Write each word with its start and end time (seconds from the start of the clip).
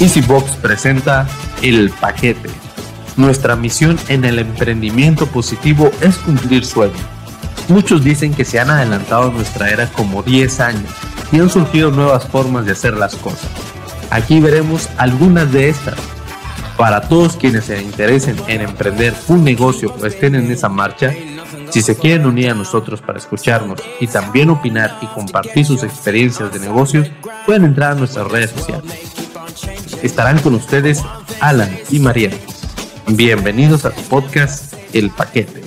EasyBox 0.00 0.52
presenta 0.56 1.26
El 1.62 1.90
Paquete. 1.90 2.48
Nuestra 3.16 3.54
misión 3.54 3.98
en 4.08 4.24
el 4.24 4.38
emprendimiento 4.38 5.26
positivo 5.26 5.90
es 6.00 6.16
cumplir 6.16 6.64
sueños. 6.64 7.00
Muchos 7.68 8.02
dicen 8.02 8.34
que 8.34 8.44
se 8.44 8.58
han 8.58 8.70
adelantado 8.70 9.30
nuestra 9.30 9.70
era 9.70 9.86
como 9.92 10.22
10 10.22 10.60
años 10.60 10.90
y 11.30 11.38
han 11.38 11.50
surgido 11.50 11.90
nuevas 11.90 12.26
formas 12.26 12.64
de 12.64 12.72
hacer 12.72 12.94
las 12.94 13.14
cosas. 13.16 13.50
Aquí 14.10 14.40
veremos 14.40 14.88
algunas 14.96 15.52
de 15.52 15.68
estas. 15.68 15.96
Para 16.76 17.02
todos 17.02 17.36
quienes 17.36 17.66
se 17.66 17.82
interesen 17.82 18.36
en 18.48 18.62
emprender 18.62 19.14
un 19.28 19.44
negocio 19.44 19.94
o 20.00 20.06
estén 20.06 20.34
en 20.34 20.50
esa 20.50 20.70
marcha, 20.70 21.14
si 21.70 21.82
se 21.82 21.96
quieren 21.96 22.26
unir 22.26 22.50
a 22.50 22.54
nosotros 22.54 23.00
para 23.00 23.18
escucharnos 23.18 23.80
y 24.00 24.06
también 24.06 24.50
opinar 24.50 24.98
y 25.00 25.06
compartir 25.06 25.64
sus 25.64 25.82
experiencias 25.82 26.52
de 26.52 26.58
negocios, 26.58 27.10
pueden 27.46 27.64
entrar 27.64 27.92
a 27.92 27.94
nuestras 27.94 28.28
redes 28.28 28.50
sociales. 28.50 29.12
Estarán 30.02 30.40
con 30.40 30.54
ustedes 30.54 31.02
Alan 31.40 31.70
y 31.90 32.00
María. 32.00 32.30
Bienvenidos 33.06 33.84
a 33.84 33.90
tu 33.90 34.02
podcast 34.02 34.74
El 34.92 35.10
Paquete. 35.10 35.62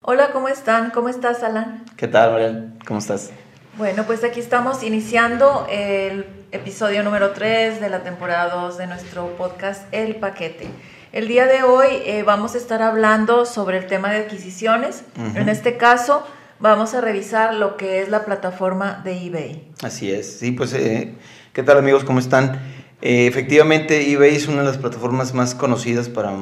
Hola, 0.00 0.30
¿cómo 0.32 0.48
están? 0.48 0.90
¿Cómo 0.90 1.08
estás, 1.08 1.42
Alan? 1.42 1.84
¿Qué 1.96 2.06
tal, 2.06 2.32
María? 2.32 2.74
¿Cómo 2.86 3.00
estás? 3.00 3.32
Bueno, 3.76 4.04
pues 4.04 4.24
aquí 4.24 4.40
estamos 4.40 4.82
iniciando 4.82 5.66
el 5.68 6.24
episodio 6.52 7.02
número 7.02 7.32
3 7.32 7.80
de 7.80 7.90
la 7.90 8.02
temporada 8.02 8.54
2 8.54 8.78
de 8.78 8.86
nuestro 8.86 9.36
podcast 9.36 9.82
El 9.92 10.16
Paquete. 10.16 10.68
El 11.16 11.28
día 11.28 11.46
de 11.46 11.62
hoy 11.62 11.86
eh, 12.04 12.24
vamos 12.24 12.54
a 12.56 12.58
estar 12.58 12.82
hablando 12.82 13.46
sobre 13.46 13.78
el 13.78 13.86
tema 13.86 14.10
de 14.10 14.18
adquisiciones. 14.18 15.02
En 15.34 15.48
este 15.48 15.78
caso, 15.78 16.22
vamos 16.60 16.92
a 16.92 17.00
revisar 17.00 17.54
lo 17.54 17.78
que 17.78 18.02
es 18.02 18.10
la 18.10 18.26
plataforma 18.26 19.00
de 19.02 19.24
eBay. 19.24 19.70
Así 19.82 20.10
es, 20.10 20.40
sí, 20.40 20.52
pues, 20.52 20.74
eh, 20.74 21.14
¿qué 21.54 21.62
tal 21.62 21.78
amigos? 21.78 22.04
¿Cómo 22.04 22.18
están? 22.18 22.60
Eh, 23.00 23.26
efectivamente, 23.26 24.12
eBay 24.12 24.36
es 24.36 24.46
una 24.46 24.58
de 24.58 24.66
las 24.66 24.76
plataformas 24.76 25.32
más 25.32 25.54
conocidas 25.54 26.10
para 26.10 26.36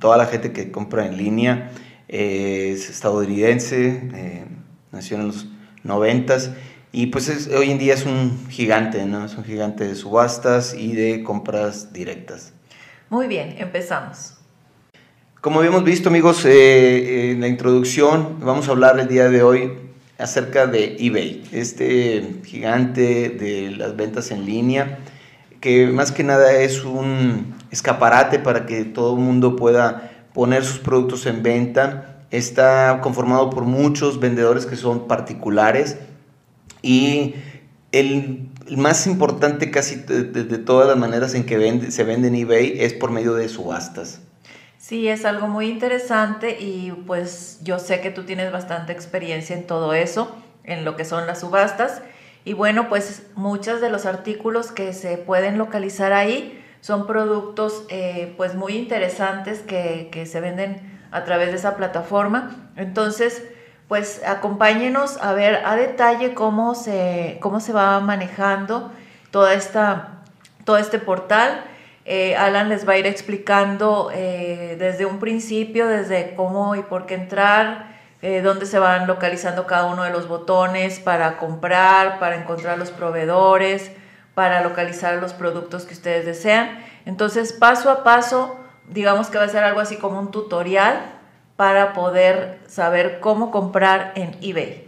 toda 0.00 0.16
la 0.16 0.24
gente 0.24 0.54
que 0.54 0.72
compra 0.72 1.04
en 1.04 1.18
línea. 1.18 1.70
Eh, 2.08 2.70
es 2.72 2.88
estadounidense, 2.88 4.46
nació 4.90 5.18
en 5.18 5.26
los 5.26 5.48
noventas 5.82 6.50
y 6.92 7.08
pues 7.08 7.50
hoy 7.54 7.70
en 7.70 7.76
día 7.78 7.92
es 7.92 8.06
un 8.06 8.48
gigante, 8.48 9.04
¿no? 9.04 9.26
Es 9.26 9.34
un 9.36 9.44
gigante 9.44 9.84
de 9.84 9.94
subastas 9.94 10.72
y 10.72 10.94
de 10.94 11.22
compras 11.22 11.92
directas. 11.92 12.53
Muy 13.14 13.28
bien, 13.28 13.54
empezamos. 13.58 14.34
Como 15.40 15.60
habíamos 15.60 15.84
visto 15.84 16.08
amigos 16.08 16.44
eh, 16.46 17.30
en 17.30 17.40
la 17.42 17.46
introducción, 17.46 18.40
vamos 18.40 18.66
a 18.66 18.72
hablar 18.72 18.98
el 18.98 19.06
día 19.06 19.28
de 19.28 19.40
hoy 19.40 19.72
acerca 20.18 20.66
de 20.66 20.96
eBay, 20.98 21.44
este 21.52 22.40
gigante 22.44 23.28
de 23.28 23.70
las 23.70 23.94
ventas 23.94 24.32
en 24.32 24.44
línea, 24.44 24.98
que 25.60 25.86
más 25.86 26.10
que 26.10 26.24
nada 26.24 26.54
es 26.54 26.82
un 26.82 27.54
escaparate 27.70 28.40
para 28.40 28.66
que 28.66 28.84
todo 28.84 29.14
el 29.14 29.20
mundo 29.20 29.54
pueda 29.54 30.10
poner 30.32 30.64
sus 30.64 30.80
productos 30.80 31.24
en 31.26 31.44
venta. 31.44 32.24
Está 32.32 32.98
conformado 33.00 33.48
por 33.48 33.62
muchos 33.62 34.18
vendedores 34.18 34.66
que 34.66 34.74
son 34.74 35.06
particulares 35.06 35.98
y 36.82 37.36
el, 37.94 38.48
más 38.76 39.06
importante 39.06 39.70
casi 39.70 39.96
de, 39.96 40.58
todas 40.58 40.88
las 40.88 40.96
maneras 40.96 41.34
en 41.34 41.46
que 41.46 41.90
se 41.90 42.04
vende 42.04 42.28
en 42.28 42.34
eBay 42.34 42.80
es 42.80 42.92
por 42.92 43.10
medio 43.10 43.34
de 43.34 43.48
subastas. 43.48 44.20
Sí, 44.78 45.08
es 45.08 45.24
algo 45.24 45.46
muy 45.46 45.68
interesante 45.68 46.60
y 46.60 46.90
pues 47.06 47.60
yo 47.62 47.78
sé 47.78 48.00
que 48.00 48.10
tú 48.10 48.24
tienes 48.24 48.52
bastante 48.52 48.92
experiencia 48.92 49.56
en 49.56 49.66
todo 49.66 49.94
eso, 49.94 50.36
en 50.64 50.84
lo 50.84 50.96
que 50.96 51.04
son 51.04 51.26
las 51.26 51.40
subastas. 51.40 52.02
Y 52.44 52.52
bueno, 52.52 52.88
pues 52.88 53.22
muchos 53.34 53.80
de 53.80 53.90
los 53.90 54.04
artículos 54.04 54.72
que 54.72 54.92
se 54.92 55.16
pueden 55.16 55.56
localizar 55.56 56.12
ahí 56.12 56.60
son 56.80 57.06
productos 57.06 57.86
eh, 57.88 58.34
pues 58.36 58.54
muy 58.54 58.76
interesantes 58.76 59.60
que, 59.60 60.10
que, 60.12 60.26
se 60.26 60.40
venden 60.40 61.00
a 61.12 61.24
través 61.24 61.48
de 61.48 61.56
esa 61.56 61.76
plataforma. 61.76 62.70
Entonces, 62.76 63.42
pues 63.88 64.22
acompáñenos 64.26 65.18
a 65.22 65.32
ver 65.34 65.62
a 65.64 65.76
detalle 65.76 66.34
cómo 66.34 66.74
se, 66.74 67.38
cómo 67.40 67.60
se 67.60 67.72
va 67.72 68.00
manejando 68.00 68.90
toda 69.30 69.54
esta, 69.54 70.20
todo 70.64 70.78
este 70.78 70.98
portal 70.98 71.64
eh, 72.06 72.36
Alan 72.36 72.68
les 72.68 72.86
va 72.86 72.94
a 72.94 72.98
ir 72.98 73.06
explicando 73.06 74.10
eh, 74.12 74.76
desde 74.78 75.06
un 75.06 75.18
principio, 75.20 75.86
desde 75.86 76.34
cómo 76.34 76.76
y 76.76 76.82
por 76.82 77.06
qué 77.06 77.14
entrar, 77.14 77.94
eh, 78.20 78.42
dónde 78.42 78.66
se 78.66 78.78
van 78.78 79.06
localizando 79.06 79.66
cada 79.66 79.86
uno 79.86 80.02
de 80.02 80.10
los 80.10 80.28
botones 80.28 80.98
para 80.98 81.38
comprar, 81.38 82.18
para 82.18 82.36
encontrar 82.36 82.76
los 82.78 82.90
proveedores, 82.90 83.90
para 84.34 84.62
localizar 84.62 85.14
los 85.14 85.32
productos 85.32 85.84
que 85.84 85.94
ustedes 85.94 86.26
desean. 86.26 86.78
Entonces, 87.06 87.54
paso 87.54 87.90
a 87.90 88.04
paso, 88.04 88.58
digamos 88.88 89.28
que 89.28 89.38
va 89.38 89.44
a 89.44 89.48
ser 89.48 89.64
algo 89.64 89.80
así 89.80 89.96
como 89.96 90.18
un 90.18 90.30
tutorial 90.30 91.13
para 91.56 91.92
poder 91.92 92.58
saber 92.66 93.20
cómo 93.20 93.50
comprar 93.50 94.12
en 94.16 94.36
eBay. 94.42 94.84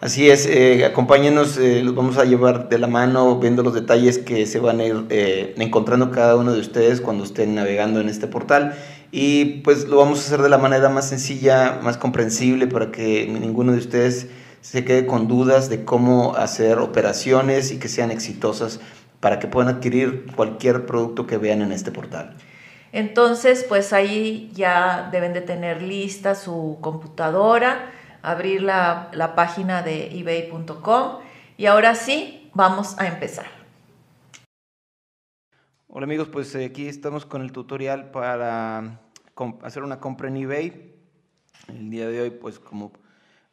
Así 0.00 0.28
es, 0.28 0.44
eh, 0.46 0.84
acompáñenos, 0.84 1.56
eh, 1.56 1.82
los 1.82 1.94
vamos 1.94 2.18
a 2.18 2.24
llevar 2.24 2.68
de 2.68 2.78
la 2.78 2.88
mano 2.88 3.38
viendo 3.38 3.62
los 3.62 3.72
detalles 3.72 4.18
que 4.18 4.44
se 4.44 4.58
van 4.60 4.80
a 4.80 4.84
ir 4.84 5.04
eh, 5.08 5.54
encontrando 5.56 6.10
cada 6.10 6.36
uno 6.36 6.52
de 6.52 6.60
ustedes 6.60 7.00
cuando 7.00 7.24
estén 7.24 7.54
navegando 7.54 8.00
en 8.00 8.08
este 8.08 8.26
portal 8.26 8.74
y 9.12 9.60
pues 9.62 9.86
lo 9.86 9.96
vamos 9.96 10.18
a 10.18 10.22
hacer 10.22 10.42
de 10.42 10.50
la 10.50 10.58
manera 10.58 10.90
más 10.90 11.08
sencilla, 11.08 11.78
más 11.82 11.96
comprensible 11.96 12.66
para 12.66 12.90
que 12.90 13.26
ninguno 13.26 13.72
de 13.72 13.78
ustedes 13.78 14.26
se 14.60 14.84
quede 14.84 15.06
con 15.06 15.26
dudas 15.28 15.70
de 15.70 15.84
cómo 15.84 16.34
hacer 16.36 16.78
operaciones 16.78 17.70
y 17.70 17.78
que 17.78 17.88
sean 17.88 18.10
exitosas 18.10 18.80
para 19.20 19.38
que 19.38 19.46
puedan 19.46 19.74
adquirir 19.74 20.26
cualquier 20.36 20.84
producto 20.84 21.26
que 21.26 21.38
vean 21.38 21.62
en 21.62 21.72
este 21.72 21.92
portal. 21.92 22.36
Entonces, 22.96 23.66
pues 23.68 23.92
ahí 23.92 24.52
ya 24.54 25.08
deben 25.10 25.32
de 25.32 25.40
tener 25.40 25.82
lista 25.82 26.36
su 26.36 26.78
computadora 26.80 27.90
abrir 28.22 28.62
la, 28.62 29.10
la 29.12 29.34
página 29.34 29.82
de 29.82 30.16
ebay.com 30.16 31.18
y 31.56 31.66
ahora 31.66 31.96
sí, 31.96 32.52
vamos 32.54 32.96
a 33.00 33.08
empezar. 33.08 33.46
Hola 35.88 36.04
amigos, 36.04 36.28
pues 36.28 36.54
eh, 36.54 36.66
aquí 36.66 36.86
estamos 36.86 37.26
con 37.26 37.42
el 37.42 37.50
tutorial 37.50 38.12
para 38.12 39.00
hacer 39.62 39.82
una 39.82 39.98
compra 39.98 40.28
en 40.28 40.36
eBay. 40.36 40.94
El 41.66 41.90
día 41.90 42.08
de 42.08 42.20
hoy, 42.20 42.30
pues 42.30 42.60
como 42.60 42.92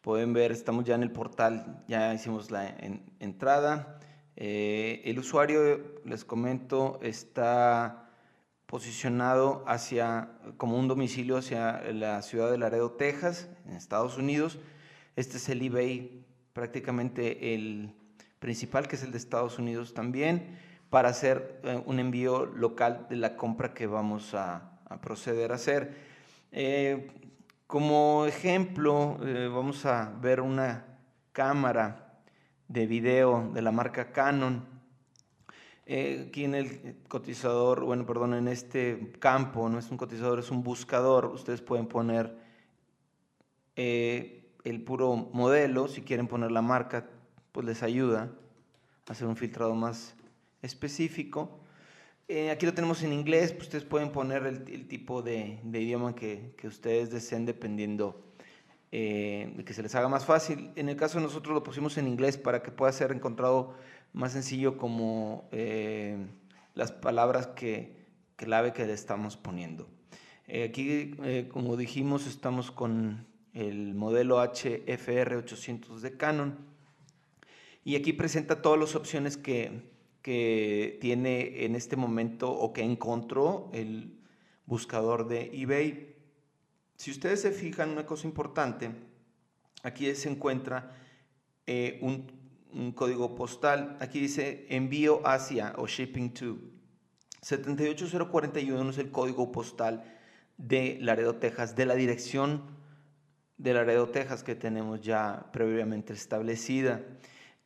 pueden 0.01 0.33
ver, 0.33 0.51
estamos 0.51 0.85
ya 0.85 0.93
en 0.93 1.01
el 1.01 1.11
portal, 1.11 1.83
ya 1.87 2.13
hicimos 2.13 2.51
la 2.51 2.75
entrada. 3.19 3.97
Eh, 4.35 5.01
el 5.03 5.17
usuario, 5.17 5.99
les 6.05 6.23
comento, 6.23 6.99
está 7.01 8.01
posicionado 8.71 9.65
hacia, 9.67 10.29
como 10.55 10.79
un 10.79 10.87
domicilio 10.87 11.35
hacia 11.35 11.81
la 11.91 12.21
ciudad 12.21 12.49
de 12.49 12.57
Laredo, 12.57 12.91
Texas, 12.91 13.49
en 13.67 13.75
Estados 13.75 14.17
Unidos. 14.17 14.59
Este 15.17 15.35
es 15.35 15.49
el 15.49 15.61
eBay, 15.61 16.25
prácticamente 16.53 17.53
el 17.53 17.93
principal, 18.39 18.87
que 18.87 18.95
es 18.95 19.03
el 19.03 19.11
de 19.11 19.17
Estados 19.17 19.59
Unidos 19.59 19.93
también, 19.93 20.57
para 20.89 21.09
hacer 21.09 21.59
eh, 21.63 21.83
un 21.85 21.99
envío 21.99 22.45
local 22.45 23.07
de 23.09 23.17
la 23.17 23.35
compra 23.35 23.73
que 23.73 23.87
vamos 23.87 24.33
a, 24.33 24.79
proceder 25.01 25.51
a 25.51 25.55
hacer. 25.55 25.93
Eh, 26.53 27.11
como 27.67 28.25
ejemplo, 28.25 29.17
eh, 29.21 29.49
vamos 29.53 29.85
a 29.85 30.13
ver 30.21 30.39
una 30.39 30.85
cámara 31.33 32.21
de 32.69 32.87
video 32.87 33.51
de 33.53 33.61
la 33.61 33.73
marca 33.73 34.13
Canon 34.13 34.70
eh, 35.93 36.27
aquí 36.29 36.45
en 36.45 36.55
el 36.55 36.95
cotizador, 37.09 37.83
bueno, 37.83 38.05
perdón, 38.05 38.33
en 38.33 38.47
este 38.47 39.11
campo, 39.19 39.67
no 39.67 39.77
es 39.77 39.91
un 39.91 39.97
cotizador, 39.97 40.39
es 40.39 40.49
un 40.49 40.63
buscador. 40.63 41.25
Ustedes 41.25 41.61
pueden 41.61 41.85
poner 41.85 42.33
eh, 43.75 44.53
el 44.63 44.81
puro 44.85 45.13
modelo, 45.33 45.89
si 45.89 46.01
quieren 46.01 46.29
poner 46.29 46.49
la 46.49 46.61
marca, 46.61 47.09
pues 47.51 47.65
les 47.65 47.83
ayuda 47.83 48.31
a 49.05 49.11
hacer 49.11 49.27
un 49.27 49.35
filtrado 49.35 49.75
más 49.75 50.15
específico. 50.61 51.59
Eh, 52.29 52.51
aquí 52.51 52.65
lo 52.65 52.73
tenemos 52.73 53.03
en 53.03 53.11
inglés, 53.11 53.51
pues 53.51 53.63
ustedes 53.63 53.83
pueden 53.83 54.13
poner 54.13 54.45
el, 54.45 54.87
tipo 54.87 55.21
de, 55.21 55.59
idioma 55.73 56.15
que, 56.15 56.53
que, 56.55 56.67
ustedes 56.67 57.11
deseen 57.11 57.45
dependiendo 57.45 58.23
de 58.93 59.63
que 59.65 59.73
se 59.73 59.83
les 59.83 59.93
haga 59.95 60.07
más 60.07 60.25
fácil. 60.25 60.71
En 60.77 60.87
el 60.87 60.95
caso 60.95 61.17
de 61.17 61.25
nosotros 61.25 61.53
lo 61.53 61.63
pusimos 61.63 61.97
en 61.97 62.07
inglés 62.07 62.37
para 62.37 62.63
que 62.63 62.71
pueda 62.71 62.93
ser 62.93 63.11
encontrado 63.11 63.73
más 64.13 64.33
sencillo 64.33 64.77
como 64.77 65.47
eh, 65.51 66.17
las 66.73 66.91
palabras 66.91 67.47
que, 67.47 67.99
clave 68.35 68.73
que 68.73 68.85
le 68.85 68.93
estamos 68.93 69.37
poniendo. 69.37 69.87
Eh, 70.47 70.63
aquí, 70.63 71.15
eh, 71.23 71.47
como 71.51 71.77
dijimos, 71.77 72.25
estamos 72.25 72.71
con 72.71 73.27
el 73.53 73.93
modelo 73.93 74.39
HFR 74.39 75.35
800 75.35 76.01
de 76.01 76.17
Canon 76.17 76.57
y 77.83 77.95
aquí 77.95 78.13
presenta 78.13 78.61
todas 78.61 78.79
las 78.79 78.95
opciones 78.95 79.37
que, 79.37 79.91
que 80.23 80.97
tiene 81.01 81.65
en 81.65 81.75
este 81.75 81.95
momento 81.95 82.51
o 82.51 82.73
que 82.73 82.81
encontró 82.81 83.69
el 83.73 84.19
buscador 84.65 85.27
de 85.27 85.51
eBay. 85.53 86.15
Si 86.95 87.11
ustedes 87.11 87.41
se 87.41 87.51
fijan, 87.51 87.91
una 87.91 88.05
cosa 88.05 88.27
importante, 88.27 88.89
aquí 89.83 90.13
se 90.15 90.29
encuentra 90.29 90.97
un 92.01 92.40
un 92.73 92.91
código 92.91 93.35
postal. 93.35 93.97
Aquí 93.99 94.19
dice 94.19 94.65
envío 94.69 95.21
hacia 95.25 95.73
o 95.77 95.87
shipping 95.87 96.33
to. 96.33 96.57
78041 97.41 98.89
es 98.89 98.97
el 98.97 99.11
código 99.11 99.51
postal 99.51 100.03
de 100.57 100.97
Laredo, 101.01 101.35
Texas, 101.35 101.75
de 101.75 101.85
la 101.85 101.95
dirección 101.95 102.61
de 103.57 103.73
Laredo, 103.73 104.09
Texas 104.09 104.43
que 104.43 104.55
tenemos 104.55 105.01
ya 105.01 105.49
previamente 105.51 106.13
establecida. 106.13 107.01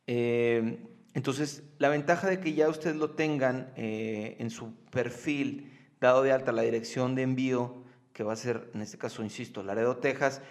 Eh, 0.06 0.78
entonces, 1.14 1.62
la 1.78 1.88
ventaja 1.88 2.28
de 2.28 2.40
que 2.40 2.52
ya 2.52 2.68
ustedes 2.68 2.96
lo 2.96 3.10
tengan 3.10 3.72
eh, 3.76 4.36
en 4.38 4.50
su 4.50 4.74
perfil 4.90 5.72
dado 6.00 6.22
de 6.22 6.32
alta 6.32 6.52
la 6.52 6.62
dirección 6.62 7.14
de 7.14 7.22
envío, 7.22 7.84
que 8.12 8.22
va 8.22 8.34
a 8.34 8.36
ser, 8.36 8.70
en 8.74 8.82
este 8.82 8.98
caso, 8.98 9.22
insisto, 9.22 9.62
Laredo, 9.62 9.96
Texas, 9.96 10.42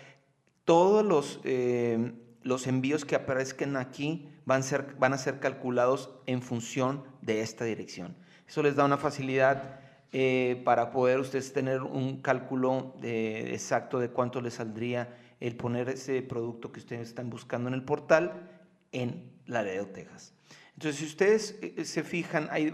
todos 0.65 1.05
los, 1.05 1.39
eh, 1.43 2.13
los 2.41 2.67
envíos 2.67 3.05
que 3.05 3.15
aparezcan 3.15 3.77
aquí 3.77 4.29
van 4.45 4.59
a, 4.59 4.63
ser, 4.63 4.95
van 4.97 5.13
a 5.13 5.17
ser 5.17 5.39
calculados 5.39 6.11
en 6.25 6.41
función 6.41 7.03
de 7.21 7.41
esta 7.41 7.65
dirección. 7.65 8.15
Eso 8.47 8.61
les 8.63 8.75
da 8.75 8.85
una 8.85 8.97
facilidad 8.97 9.79
eh, 10.11 10.61
para 10.63 10.91
poder 10.91 11.19
ustedes 11.19 11.51
tener 11.51 11.81
un 11.81 12.21
cálculo 12.21 12.95
exacto 13.01 13.99
de 13.99 14.09
cuánto 14.09 14.39
les 14.41 14.55
saldría 14.55 15.17
el 15.39 15.55
poner 15.55 15.89
ese 15.89 16.21
producto 16.21 16.71
que 16.71 16.79
ustedes 16.79 17.09
están 17.09 17.29
buscando 17.29 17.67
en 17.67 17.73
el 17.73 17.83
portal 17.83 18.49
en 18.91 19.31
Laredo, 19.45 19.87
Texas. 19.87 20.33
Entonces, 20.73 20.99
si 20.99 21.05
ustedes 21.05 21.59
eh, 21.61 21.85
se 21.85 22.03
fijan, 22.03 22.47
hay 22.51 22.69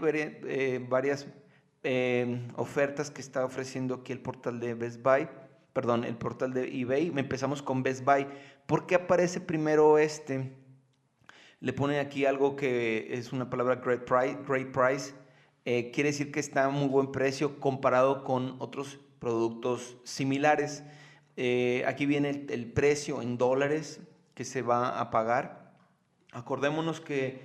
varias 0.88 1.26
ofertas 2.54 3.10
que 3.10 3.20
está 3.20 3.44
ofreciendo 3.44 3.96
aquí 3.96 4.12
el 4.12 4.20
portal 4.20 4.60
de 4.60 4.74
Best 4.74 5.02
Buy 5.02 5.28
perdón, 5.72 6.04
el 6.04 6.16
portal 6.16 6.52
de 6.52 6.68
eBay. 6.80 7.12
Empezamos 7.16 7.62
con 7.62 7.82
Best 7.82 8.04
Buy. 8.04 8.26
¿Por 8.66 8.86
qué 8.86 8.96
aparece 8.96 9.40
primero 9.40 9.98
este? 9.98 10.52
Le 11.62 11.72
ponen 11.72 12.00
aquí 12.00 12.26
algo 12.26 12.56
que 12.56 13.14
es 13.14 13.32
una 13.32 13.48
palabra 13.48 13.76
great 13.76 14.02
price. 14.04 14.36
Great 14.48 14.72
price. 14.72 15.14
Eh, 15.64 15.92
quiere 15.92 16.10
decir 16.10 16.32
que 16.32 16.40
está 16.40 16.64
a 16.64 16.70
muy 16.70 16.88
buen 16.88 17.12
precio 17.12 17.60
comparado 17.60 18.24
con 18.24 18.56
otros 18.58 18.98
productos 19.20 19.96
similares. 20.02 20.82
Eh, 21.36 21.84
aquí 21.86 22.04
viene 22.04 22.46
el, 22.48 22.72
precio 22.72 23.22
en 23.22 23.38
dólares 23.38 24.00
que 24.34 24.44
se 24.44 24.62
va 24.62 24.98
a 25.00 25.12
pagar. 25.12 25.76
Acordémonos 26.32 27.00
que 27.00 27.42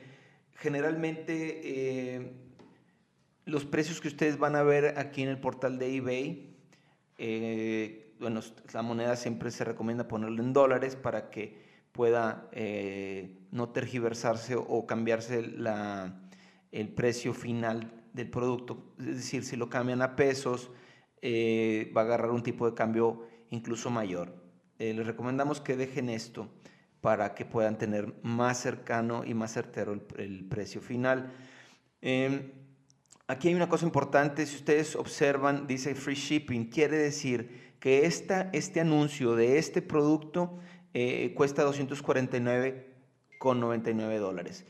generalmente 0.56 1.62
eh, 1.64 2.31
los 3.46 3.66
precios 3.66 4.02
que 4.02 4.08
ustedes 4.08 4.40
van 4.40 4.56
a 4.56 4.64
ver 4.64 4.98
aquí 4.98 5.22
en 5.22 5.30
el 5.30 5.40
portal 5.40 5.78
de 5.78 5.96
eBay 5.96 6.56
bueno, 8.19 8.42
la 8.74 8.81
moneda 8.81 9.16
siempre 9.16 9.52
se 9.52 9.64
recomienda 9.64 10.08
ponerlo 10.08 10.42
en 10.42 10.54
dólares 10.54 10.96
para 10.96 11.30
que 11.30 11.62
pueda 11.92 12.50
no 13.51 13.69
tergiversarse 13.69 14.55
o 14.55 14.85
cambiarse 14.85 15.39
el 16.71 16.89
precio 16.89 17.33
final 17.33 17.91
del 18.13 18.29
producto. 18.29 18.94
Es 18.99 19.17
decir, 19.17 19.44
si 19.44 19.55
lo 19.55 19.69
cambian 19.69 20.01
a 20.01 20.15
pesos, 20.15 20.71
eh, 21.21 21.91
va 21.95 22.01
a 22.01 22.03
agarrar 22.05 22.31
un 22.31 22.44
tipo 22.44 22.69
de 22.69 22.75
cambio 22.75 23.27
incluso 23.49 23.89
mayor. 23.89 24.35
Eh, 24.79 24.94
les 24.94 25.07
recomendamos 25.07 25.61
que 25.61 25.75
dejen 25.75 26.09
esto 26.09 26.49
para 27.01 27.33
que 27.33 27.45
puedan 27.45 27.77
tener 27.77 28.13
más 28.23 28.59
cercano 28.59 29.23
y 29.25 29.33
más 29.33 29.53
certero 29.53 29.94
el, 30.17 30.45
precio 30.45 30.81
final. 30.81 31.31
Em, 32.01 32.51
aquí 33.27 33.47
hay 33.47 33.55
una 33.55 33.69
cosa 33.69 33.85
importante, 33.85 34.45
si 34.45 34.55
ustedes 34.57 34.95
observan, 34.95 35.67
dice 35.67 35.95
free 35.95 36.15
shipping, 36.15 36.65
quiere 36.65 36.97
decir 36.97 37.75
que 37.79 38.05
esta, 38.05 38.49
este 38.53 38.81
anuncio 38.81 39.35
de 39.35 39.57
este 39.57 39.81
producto 39.81 40.59
eh, 40.94 41.33
cuesta 41.35 41.63
249,99 43.39 44.19
dólares. 44.19 44.66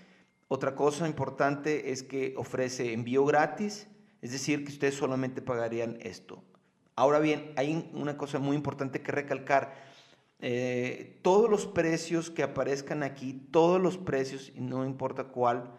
Otra 0.47 0.75
cosa 0.75 1.07
importante 1.07 1.91
es 1.91 2.03
que 2.03 2.33
ofrece 2.37 2.93
envío 2.93 3.25
gratis, 3.25 3.87
es 4.21 4.31
decir, 4.31 4.63
que 4.63 4.71
ustedes 4.71 4.95
solamente 4.95 5.41
pagarían 5.41 5.97
esto. 6.01 6.43
Ahora 6.95 7.19
bien, 7.19 7.51
hay 7.57 7.89
una 7.93 8.17
cosa 8.17 8.39
muy 8.39 8.55
importante 8.55 9.01
que 9.01 9.11
recalcar. 9.11 9.75
Eh, 10.39 11.19
todos 11.21 11.49
los 11.49 11.65
precios 11.65 12.29
que 12.29 12.43
aparezcan 12.43 13.03
aquí, 13.03 13.33
todos 13.33 13.81
los 13.81 13.97
precios, 13.97 14.51
y 14.55 14.61
no 14.61 14.85
importa 14.85 15.25
cuál, 15.25 15.73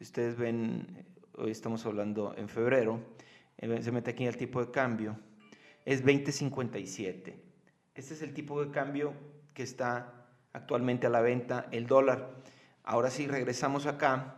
Ustedes 0.00 0.38
ven, 0.38 1.04
hoy 1.36 1.50
estamos 1.50 1.84
hablando 1.84 2.34
en 2.38 2.48
febrero, 2.48 3.00
eh, 3.58 3.82
se 3.82 3.92
mete 3.92 4.12
aquí 4.12 4.24
el 4.24 4.38
tipo 4.38 4.64
de 4.64 4.70
cambio, 4.70 5.18
es 5.84 6.02
20.57. 6.02 7.34
Este 7.94 8.14
es 8.14 8.22
el 8.22 8.32
tipo 8.32 8.64
de 8.64 8.70
cambio 8.70 9.12
que 9.52 9.62
está 9.62 10.26
actualmente 10.54 11.06
a 11.06 11.10
la 11.10 11.20
venta, 11.20 11.68
el 11.70 11.86
dólar. 11.86 12.30
Ahora 12.82 13.10
sí, 13.10 13.26
regresamos 13.26 13.84
acá. 13.84 14.36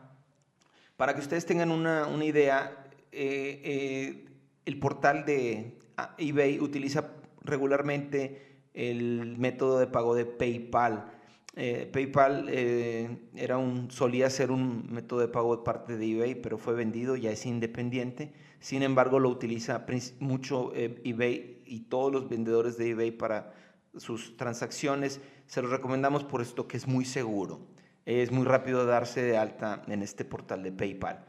Para 0.97 1.15
que 1.15 1.21
ustedes 1.21 1.47
tengan 1.47 1.71
una, 1.71 2.09
idea, 2.25 2.85
eh, 3.13 3.61
eh, 3.63 4.25
el 4.67 4.81
portal 4.81 5.25
de 5.25 5.79
ah, 5.97 6.17
eBay 6.19 6.59
utiliza 6.59 7.13
regularmente 7.43 8.65
el 8.75 9.39
método 9.39 9.79
de 9.79 9.87
pago 9.87 10.17
de 10.17 10.25
PayPal. 10.25 11.09
Eh, 11.55 11.91
PayPal 11.93 12.47
eh, 12.49 13.29
era 13.35 13.59
un, 13.59 13.91
solía 13.91 14.31
ser 14.31 14.51
un 14.51 14.91
método 14.91 15.21
de 15.21 15.29
pago 15.29 15.57
de 15.57 15.63
parte 15.63 15.99
de 15.99 16.11
eBay, 16.11 16.35
pero 16.37 16.57
fue 16.57 16.75
vendido, 16.75 17.15
ya 17.17 17.31
es 17.31 17.45
independiente. 17.45 18.33
Sin 18.59 18.83
embargo, 18.83 19.19
lo 19.19 19.29
utiliza 19.29 19.85
mucho 20.21 20.73
eh, 20.75 21.01
eBay 21.05 21.63
y 21.67 21.81
todos 21.81 22.11
los 22.11 22.29
vendedores 22.29 22.79
de 22.79 22.91
eBay 22.91 23.11
para 23.11 23.53
sus 23.97 24.37
transacciones. 24.37 25.21
Se 25.47 25.61
los 25.61 25.71
recomendamos 25.71 26.25
por 26.25 26.41
esto 26.41 26.67
que 26.67 26.79
es 26.79 26.87
muy 26.87 27.05
seguro. 27.05 27.61
Es 28.07 28.33
muy 28.33 28.45
rápido 28.45 28.87
darse 28.87 29.23
de 29.23 29.37
alta 29.37 29.83
en 29.89 30.03
este 30.03 30.25
portal 30.25 30.63
de 30.63 30.73
PayPal. 30.73 31.25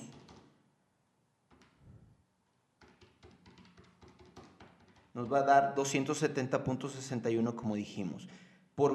nos 5.14 5.32
va 5.32 5.38
a 5.38 5.42
dar 5.42 5.74
270.61 5.74 7.54
como 7.54 7.74
dijimos. 7.74 8.28
Por 8.74 8.94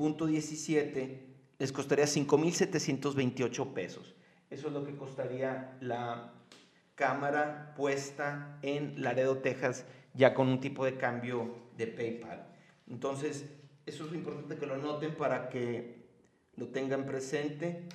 21.17 0.00 1.18
les 1.58 1.72
costaría 1.72 2.06
5.728 2.06 3.72
pesos. 3.74 4.14
Eso 4.48 4.68
es 4.68 4.72
lo 4.72 4.84
que 4.84 4.96
costaría 4.96 5.76
la, 5.80 6.32
cámara 7.00 7.72
puesta 7.76 8.58
en 8.60 9.02
Laredo, 9.02 9.38
Texas, 9.38 9.86
ya 10.12 10.34
con 10.34 10.48
un 10.48 10.60
tipo 10.60 10.84
de 10.84 10.98
cambio 10.98 11.56
de 11.78 11.86
PayPal. 11.86 12.46
Entonces, 12.90 13.46
eso 13.86 14.06
es 14.06 14.12
importante 14.12 14.58
que 14.58 14.66
lo 14.66 14.76
noten 14.76 15.14
para 15.14 15.48
que 15.48 16.04
lo 16.56 16.68
tengan 16.68 17.06
presente. 17.06 17.88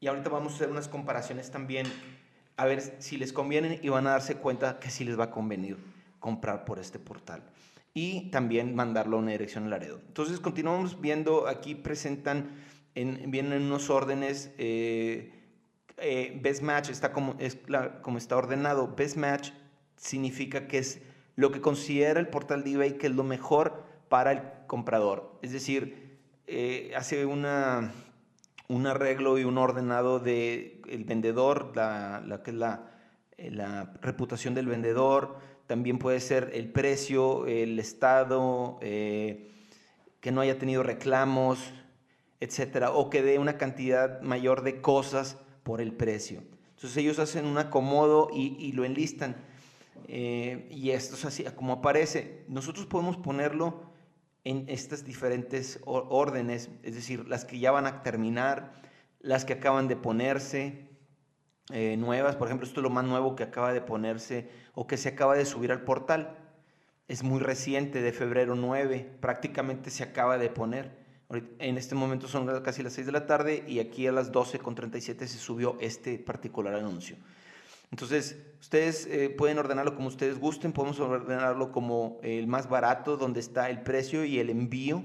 Y 0.00 0.08
ahorita 0.08 0.30
vamos 0.30 0.54
a 0.54 0.56
hacer 0.56 0.68
unas 0.68 0.88
comparaciones 0.88 1.52
también, 1.52 1.86
a 2.56 2.64
ver 2.64 2.82
si 3.00 3.18
les 3.18 3.32
conviene 3.32 3.78
y 3.84 3.88
van 3.88 4.08
a 4.08 4.10
darse 4.10 4.34
cuenta 4.34 4.80
que 4.80 4.90
sí 4.90 5.04
les 5.04 5.16
va 5.16 5.24
a 5.24 5.30
convenir 5.30 5.76
comprar 6.18 6.64
por 6.64 6.80
este 6.80 6.98
portal. 6.98 7.40
Y 7.96 8.28
también 8.30 8.74
mandarlo 8.74 9.16
a 9.16 9.20
una 9.20 9.30
dirección 9.30 9.64
en 9.64 9.70
Laredo. 9.70 10.02
Entonces, 10.06 10.38
continuamos 10.38 11.00
viendo, 11.00 11.48
aquí 11.48 11.74
presentan, 11.74 12.50
en, 12.94 13.30
vienen 13.30 13.62
unos 13.62 13.88
órdenes. 13.88 14.52
Eh, 14.58 15.32
eh, 15.96 16.38
best 16.42 16.62
match 16.62 16.90
está 16.90 17.14
como, 17.14 17.36
es 17.38 17.58
está 18.18 18.36
ordenado. 18.36 18.94
Best 18.94 19.16
match 19.16 19.52
significa 19.96 20.66
que 20.66 20.76
es 20.76 21.00
lo 21.36 21.50
que 21.50 21.62
considera 21.62 22.20
el 22.20 22.28
portal 22.28 22.64
de 22.64 22.72
eBay 22.72 22.98
que 22.98 23.06
es 23.06 23.14
lo 23.14 23.24
mejor 23.24 23.82
para 24.10 24.32
el 24.32 24.42
comprador. 24.66 25.38
Es 25.40 25.52
decir, 25.52 26.18
eh, 26.46 26.92
hace 26.96 27.24
una, 27.24 27.92
un 28.68 28.86
arreglo 28.86 29.38
y 29.38 29.44
un 29.44 29.56
ordenado 29.56 30.18
del 30.18 30.82
el 30.86 31.04
vendedor, 31.04 31.72
la, 31.74 32.22
es 32.44 32.54
la, 32.54 32.90
eh, 33.38 33.50
la, 33.50 33.94
reputación 34.02 34.54
del 34.54 34.66
vendedor, 34.66 35.36
también 35.66 35.98
puede 35.98 36.20
ser 36.20 36.50
el 36.54 36.70
precio, 36.70 37.46
el 37.46 37.78
estado, 37.78 38.78
eh, 38.82 39.50
que 40.20 40.32
no 40.32 40.40
haya 40.40 40.58
tenido 40.58 40.82
reclamos, 40.82 41.58
etcétera, 42.40 42.92
o 42.92 43.10
que 43.10 43.22
dé 43.22 43.38
una 43.38 43.58
cantidad 43.58 44.20
mayor 44.22 44.62
de 44.62 44.80
cosas 44.80 45.38
por 45.62 45.80
el 45.80 45.92
precio. 45.92 46.42
Entonces 46.70 46.96
ellos 46.98 47.18
hacen 47.18 47.46
un 47.46 47.58
acomodo 47.58 48.28
y, 48.32 48.56
y 48.58 48.72
lo 48.72 48.84
enlistan. 48.84 49.36
y 50.08 50.90
esto 50.90 51.14
es 51.14 51.24
así 51.24 51.44
como 51.56 51.74
aparece. 51.74 52.44
Nosotros 52.48 52.86
podemos 52.86 53.16
ponerlo 53.16 53.80
en 54.46 54.64
estas 54.68 55.04
diferentes 55.04 55.80
órdenes, 55.84 56.70
es 56.84 56.94
decir, 56.94 57.26
las 57.26 57.44
que 57.44 57.58
ya 57.58 57.72
van 57.72 57.84
a 57.84 58.04
terminar, 58.04 58.74
las 59.18 59.44
que 59.44 59.54
acaban 59.54 59.88
de 59.88 59.96
ponerse, 59.96 60.85
eh, 61.72 61.96
nuevas, 61.96 62.36
por 62.36 62.46
ejemplo, 62.46 62.66
esto 62.66 62.80
es 62.80 62.84
lo 62.84 62.90
más 62.90 63.04
nuevo 63.04 63.34
que 63.34 63.42
acaba 63.42 63.72
de 63.72 63.80
ponerse 63.80 64.48
o 64.74 64.86
que 64.86 64.96
se 64.96 65.08
acaba 65.08 65.34
de 65.34 65.44
subir 65.44 65.72
al 65.72 65.82
portal. 65.82 66.38
Es 67.08 67.22
muy 67.22 67.40
reciente, 67.40 68.02
de 68.02 68.12
febrero 68.12 68.54
9, 68.54 69.16
prácticamente 69.20 69.90
se 69.90 70.04
acaba 70.04 70.38
de 70.38 70.48
poner. 70.48 71.04
En 71.58 71.76
este 71.76 71.96
momento 71.96 72.28
son 72.28 72.46
casi 72.62 72.82
las 72.82 72.92
6 72.92 73.06
de 73.06 73.12
la 73.12 73.26
tarde 73.26 73.64
y 73.66 73.80
aquí 73.80 74.06
a 74.06 74.12
las 74.12 74.30
12.37 74.30 75.26
se 75.26 75.38
subió 75.38 75.76
este 75.80 76.18
particular 76.18 76.74
anuncio. 76.74 77.16
Entonces, 77.90 78.36
ustedes 78.60 79.06
eh, 79.06 79.30
pueden 79.30 79.58
ordenarlo 79.58 79.94
como 79.94 80.08
ustedes 80.08 80.38
gusten, 80.38 80.72
podemos 80.72 81.00
ordenarlo 81.00 81.72
como 81.72 82.18
el 82.22 82.46
más 82.46 82.68
barato, 82.68 83.16
donde 83.16 83.40
está 83.40 83.70
el 83.70 83.82
precio 83.82 84.24
y 84.24 84.38
el 84.38 84.50
envío 84.50 85.04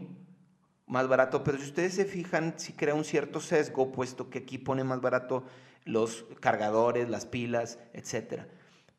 más 0.92 1.08
barato, 1.08 1.44
pero 1.44 1.58
si 1.58 1.64
ustedes 1.64 1.94
se 1.94 2.04
fijan, 2.04 2.56
si 2.58 2.74
crea 2.74 2.94
un 2.94 3.06
cierto 3.06 3.40
sesgo, 3.40 3.94
puesto 3.94 4.30
que 4.30 4.40
aquí 4.40 4.58
pone 4.58 4.84
más 4.84 5.00
barato 5.00 5.46
los 5.86 6.26
cargadores, 6.40 7.10
las 7.10 7.26
pilas, 7.26 7.80
etcétera, 7.94 8.48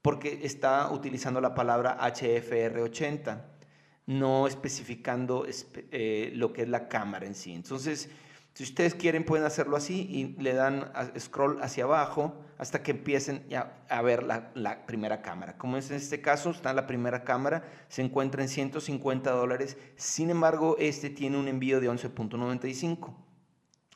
porque 0.02 0.40
está 0.42 0.90
utilizando 0.90 1.40
la 1.40 1.54
palabra 1.54 1.98
HFR80, 2.00 3.42
no 4.06 4.46
especificando 4.46 5.46
eh, 5.90 6.32
lo 6.34 6.52
que 6.52 6.62
es 6.62 6.68
la 6.68 6.88
cámara 6.88 7.26
en 7.26 7.34
sí. 7.34 7.52
Entonces, 7.52 8.10
si 8.54 8.64
ustedes 8.64 8.94
quieren, 8.94 9.24
pueden 9.24 9.46
hacerlo 9.46 9.76
así 9.76 10.06
y 10.10 10.42
le 10.42 10.52
dan 10.52 10.92
scroll 11.18 11.62
hacia 11.62 11.84
abajo 11.84 12.34
hasta 12.58 12.82
que 12.82 12.90
empiecen 12.90 13.46
a 13.88 14.02
ver 14.02 14.24
la, 14.24 14.86
primera 14.86 15.22
cámara. 15.22 15.56
Como 15.56 15.78
es 15.78 15.90
en 15.90 15.96
este 15.96 16.20
caso, 16.20 16.50
está 16.50 16.74
la 16.74 16.86
primera 16.86 17.24
cámara, 17.24 17.64
se 17.88 18.02
encuentra 18.02 18.42
en 18.42 18.48
150 18.48 19.30
dólares. 19.30 19.78
Sin 19.96 20.28
embargo, 20.28 20.76
este 20.78 21.08
tiene 21.08 21.38
un 21.38 21.48
envío 21.48 21.80
de 21.80 21.90
11.95. 21.90 23.14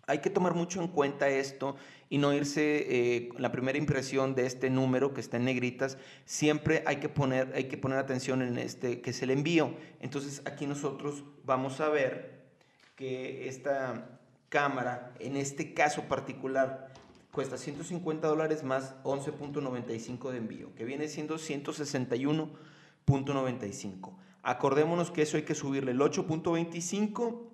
Hay 0.09 0.19
que 0.19 0.31
tomar 0.31 0.55
mucho 0.55 0.81
en 0.81 0.89
cuenta 0.89 1.29
esto 1.29 1.75
y 2.09 2.19
no 2.19 2.33
irse 2.33 2.87
eh, 2.89 3.29
la 3.39 3.51
primera 3.51 3.77
impresión 3.77 4.37
de 4.37 4.47
este 4.47 4.71
número 4.71 5.13
que 5.13 5.21
está 5.21 5.37
en 5.37 5.45
negritas. 5.45 5.99
Siempre 6.25 6.85
hay 6.87 6.97
que 6.97 7.09
poner, 7.09 7.51
hay 7.55 7.65
que 7.65 7.77
poner 7.77 7.99
atención 7.99 8.41
en 8.43 8.57
este 8.57 9.01
que 9.01 9.11
es 9.11 9.21
el 9.23 9.31
envío. 9.31 9.75
Entonces 10.01 10.43
aquí 10.45 10.67
nosotros 10.67 11.25
vamos 11.45 11.81
a 11.81 11.89
ver 11.89 12.47
que 12.95 13.49
esta 13.49 14.21
cámara, 14.49 15.13
en 15.19 15.37
este 15.37 15.75
caso 15.75 16.05
particular, 16.05 16.93
cuesta 17.33 17.59
150 17.59 18.29
dólares 18.29 18.63
más 18.63 18.95
11.95 19.03 20.31
de 20.31 20.39
envío, 20.39 20.73
que 20.75 20.85
viene 20.85 21.09
siendo 21.09 21.35
161.95. 21.35 24.17
Acordémonos 24.43 25.11
que 25.11 25.23
eso 25.23 25.37
hay 25.37 25.43
que 25.43 25.57
subirle 25.57 25.91
el 25.91 25.99
8.25 25.99 27.46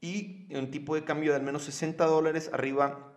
y 0.00 0.46
un 0.54 0.70
tipo 0.70 0.94
de 0.94 1.04
cambio 1.04 1.32
de 1.32 1.38
al 1.38 1.42
menos 1.42 1.64
60 1.64 2.04
dólares 2.06 2.50
arriba 2.52 3.14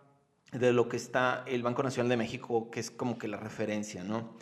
de 0.52 0.72
lo 0.72 0.88
que 0.88 0.96
está 0.96 1.44
el 1.46 1.62
Banco 1.62 1.82
Nacional 1.82 2.10
de 2.10 2.16
México, 2.16 2.70
que 2.70 2.80
es 2.80 2.90
como 2.90 3.18
que 3.18 3.28
la 3.28 3.38
referencia, 3.38 4.04
¿no? 4.04 4.36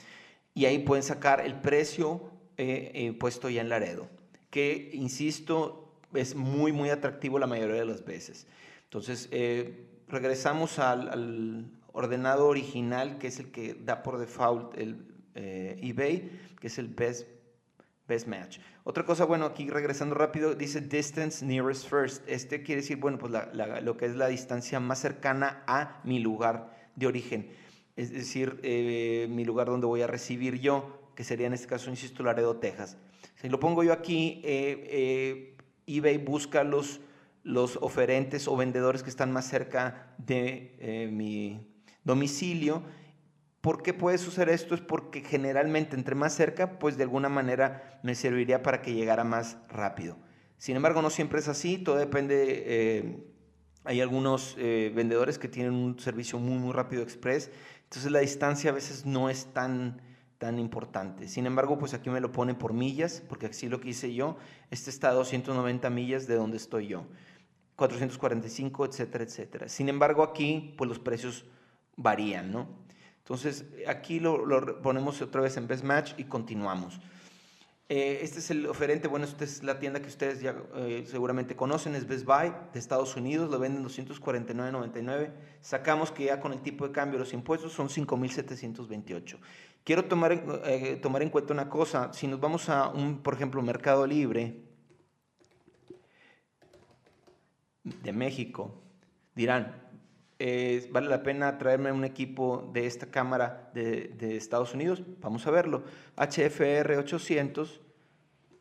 Y 0.55 0.65
ahí 0.65 0.81
pueden 0.81 1.03
sacar 1.03 1.41
el 1.41 1.61
precio 1.61 2.31
eh, 2.57 2.91
eh, 2.95 3.13
puesto 3.13 3.49
ya 3.49 3.61
en 3.61 3.69
Laredo, 3.69 4.09
que, 4.51 4.91
insisto, 4.93 5.95
es 6.13 6.35
muy, 6.35 6.73
muy 6.73 6.91
atractivo 6.91 7.39
la 7.39 7.47
mayoría 7.47 7.77
de 7.77 7.85
las 7.85 8.05
veces. 8.05 8.47
Entonces, 8.85 9.29
eh, 9.31 9.87
regresamos 10.09 10.79
al, 10.79 11.71
ordenado 11.93 12.47
original, 12.47 13.19
que 13.19 13.29
es 13.29 13.41
el 13.41 13.51
que 13.51 13.75
da 13.75 14.03
por 14.03 14.19
default 14.19 14.77
el 14.79 15.07
eh, 15.35 15.79
eBay, 15.83 16.31
que 16.61 16.67
es 16.69 16.79
el 16.79 16.89
best, 16.89 17.27
best 18.11 18.27
match. 18.27 18.59
Otra 18.85 19.07
cosa, 19.07 19.25
bueno, 19.25 19.47
aquí 19.47 19.71
regresando 19.71 20.15
rápido, 20.15 20.55
dice 20.55 20.83
distance 20.83 21.43
nearest 21.43 21.89
first. 21.89 22.23
Este 22.29 22.63
quiere 22.63 22.83
decir, 22.83 22.99
bueno, 22.99 23.17
pues 23.17 23.33
lo 23.83 23.97
que 23.97 24.05
es 24.05 24.17
la 24.17 24.29
distancia 24.29 24.79
más 24.81 24.99
cercana 24.99 25.65
a 25.67 26.03
mi 26.05 26.19
lugar 26.19 26.77
de 26.95 27.07
origen. 27.07 27.51
Es 27.97 28.13
decir, 28.13 28.61
eh, 28.63 29.27
mi 29.31 29.47
lugar 29.47 29.69
donde 29.69 29.87
voy 29.87 30.03
a 30.03 30.07
recibir 30.07 30.61
yo, 30.61 31.11
que 31.17 31.25
sería 31.25 31.47
en 31.47 31.55
este 31.55 31.67
caso, 31.67 31.89
insisto, 31.89 32.23
Laredo, 32.23 32.59
Texas. 32.59 32.99
Si 33.37 33.49
lo 33.49 33.59
pongo 33.59 33.83
yo 33.83 33.95
aquí, 33.95 34.43
eBay 35.87 36.19
busca 36.19 36.63
los 36.63 37.01
los 37.43 37.79
oferentes 37.81 38.49
o 38.49 38.57
vendedores 38.57 39.03
que 39.03 39.11
están 39.11 39.33
más 39.33 39.49
cerca 39.49 40.15
de 40.19 40.77
eh, 40.79 41.09
mi 41.11 41.61
domicilio. 42.05 42.83
¿Por 43.61 43.83
qué 43.83 43.93
puede 43.93 44.17
suceder 44.17 44.49
esto? 44.49 44.75
Es 44.75 44.81
porque 44.81 45.21
generalmente 45.21 45.95
entre 45.95 46.15
más 46.15 46.35
cerca, 46.35 46.79
pues 46.79 46.97
de 46.97 47.03
alguna 47.03 47.29
manera 47.29 48.01
me 48.03 48.15
serviría 48.15 48.63
para 48.63 48.81
que 48.81 48.95
llegara 48.95 49.23
más 49.23 49.59
rápido. 49.69 50.17
Sin 50.57 50.77
embargo, 50.77 51.03
no 51.03 51.11
siempre 51.11 51.41
es 51.41 51.49
así, 51.49 51.79
todo 51.79 51.97
depende. 51.97 52.65
Eh, 52.67 53.25
hay 53.85 54.01
algunos 54.01 54.57
eh, 54.59 54.93
vendedores 54.95 55.39
que 55.39 55.49
tienen 55.49 55.73
un 55.73 55.99
servicio 55.99 56.39
muy, 56.39 56.59
muy 56.59 56.73
rápido 56.73 57.03
express, 57.03 57.51
entonces 57.85 58.11
la 58.13 58.21
distancia 58.21 58.71
a 58.71 58.75
veces 58.75 59.05
no 59.05 59.31
es 59.31 59.47
tan, 59.53 60.01
tan 60.39 60.59
importante. 60.59 61.29
Sin 61.29 61.47
embargo, 61.47 61.79
pues 61.79 61.93
aquí 61.93 62.09
me 62.09 62.21
lo 62.21 62.33
pone 62.33 62.55
por 62.55 62.73
millas, 62.73 63.23
porque 63.29 63.47
así 63.47 63.69
lo 63.69 63.81
que 63.81 63.91
hice 63.91 64.15
yo. 64.15 64.37
Este 64.71 64.91
está 64.91 65.11
a 65.11 65.13
290 65.13 65.89
millas 65.91 66.27
de 66.27 66.37
donde 66.37 66.57
estoy 66.57 66.89
yo. 66.89 67.07
445, 67.77 68.85
etcétera, 68.85 69.25
etcétera. 69.25 69.69
Sin 69.69 69.89
embargo, 69.89 70.23
aquí, 70.23 70.75
pues 70.77 70.89
los 70.89 70.99
precios 70.99 71.47
varían, 71.97 72.53
¿no? 72.53 72.69
Entonces, 73.31 73.65
aquí 73.87 74.19
lo, 74.19 74.83
ponemos 74.83 75.23
otra 75.23 75.41
vez 75.41 75.57
en 75.57 75.69
Best 75.69 75.85
Match 75.85 76.15
y 76.17 76.25
continuamos. 76.25 76.99
Eh, 77.89 78.19
este 78.23 78.41
es 78.41 78.51
el 78.51 78.67
oferente, 78.67 79.07
bueno, 79.07 79.25
esta 79.25 79.45
es 79.45 79.63
la 79.63 79.79
tienda 79.79 80.03
que 80.03 80.09
ustedes 80.09 80.41
ya 80.41 80.57
eh, 80.75 81.05
seguramente 81.07 81.55
conocen, 81.55 81.95
es 81.95 82.09
Best 82.09 82.25
Buy 82.25 82.53
de 82.73 82.81
Estados 82.81 83.15
Unidos, 83.15 83.49
lo 83.49 83.61
venden 83.61 83.85
249.99. 83.85 85.31
Sacamos 85.61 86.11
que 86.11 86.25
ya 86.25 86.41
con 86.41 86.53
el 86.53 86.61
tipo 86.61 86.85
de 86.89 86.93
cambio 86.93 87.21
los 87.21 87.33
impuestos 87.33 87.73
son 87.73 87.89
5.728. 87.89 89.39
Quiero 89.85 90.07
tomar, 90.07 90.33
eh, 90.65 90.99
tomar 91.01 91.23
en 91.23 91.31
cuenta 91.31 91.53
una 91.53 91.69
cosa, 91.69 92.13
si 92.13 92.27
nos 92.27 92.41
vamos 92.41 92.69
a 92.69 92.89
un, 92.89 93.23
por 93.23 93.35
ejemplo, 93.35 93.63
Mercado 93.63 94.09
Libre, 94.09 94.65
de 97.85 98.13
México 98.13 98.83
dirán, 99.37 99.90
¿vale 100.91 101.09
la 101.09 101.23
pena 101.23 101.59
traerme 101.59 101.93
un 101.93 102.05
equipo 102.05 102.71
de 102.73 102.87
esta 102.87 103.11
cámara 103.11 103.71
de, 103.75 104.37
Estados 104.37 104.73
Unidos? 104.73 105.03
Vamos 105.21 105.47
a 105.47 105.51
verlo. 105.51 105.85
HFR 106.17 106.97
800, 106.97 107.81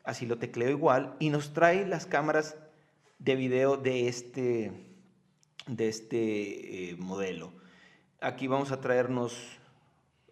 así 0.04 0.26
lo 0.26 0.36
tecleo 0.38 0.68
igual, 0.68 1.16
y 1.18 1.30
nos 1.30 1.54
trae 1.54 1.86
las 1.86 2.04
cámaras 2.04 2.56
de 3.18 3.34
video 3.34 3.76
de 3.78 4.08
este, 4.08 4.72
de 5.66 5.88
este 5.88 6.90
eh, 6.90 6.96
modelo. 6.96 7.52
Aquí 8.20 8.46
vamos 8.46 8.72
a 8.72 8.80
traernos, 8.82 9.34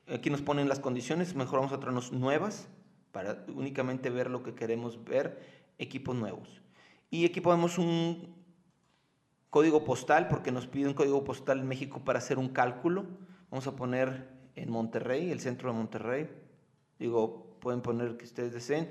aquí 0.06 0.28
nos 0.28 0.42
ponen 0.42 0.68
las 0.68 0.80
condiciones, 0.80 1.34
mejor 1.34 1.60
vamos 1.60 1.72
a 1.72 1.80
traernos 1.80 2.12
nuevas 2.12 2.68
para 3.12 3.44
únicamente 3.54 4.10
ver 4.10 4.30
lo 4.30 4.42
que 4.42 4.54
queremos 4.54 5.02
ver, 5.04 5.42
equipos 5.78 6.14
nuevos. 6.14 6.60
Y 7.10 7.24
aquí 7.24 7.40
podemos 7.40 7.78
un, 7.78 8.37
código 9.50 9.84
postal, 9.84 10.28
porque 10.28 10.52
nos 10.52 10.66
pide 10.66 10.88
un 10.88 10.94
código 10.94 11.24
postal 11.24 11.60
en 11.60 11.68
México 11.68 12.02
para 12.04 12.18
hacer 12.18 12.38
un 12.38 12.48
cálculo. 12.48 13.06
Vamos 13.50 13.66
a 13.66 13.76
poner 13.76 14.28
en 14.56 14.70
Monterrey, 14.70 15.30
el 15.30 15.40
centro 15.40 15.70
de 15.70 15.76
Monterrey. 15.76 16.30
Digo, 16.98 17.56
pueden 17.60 17.80
poner 17.80 18.16
que 18.16 18.24
ustedes 18.24 18.52
deseen. 18.52 18.90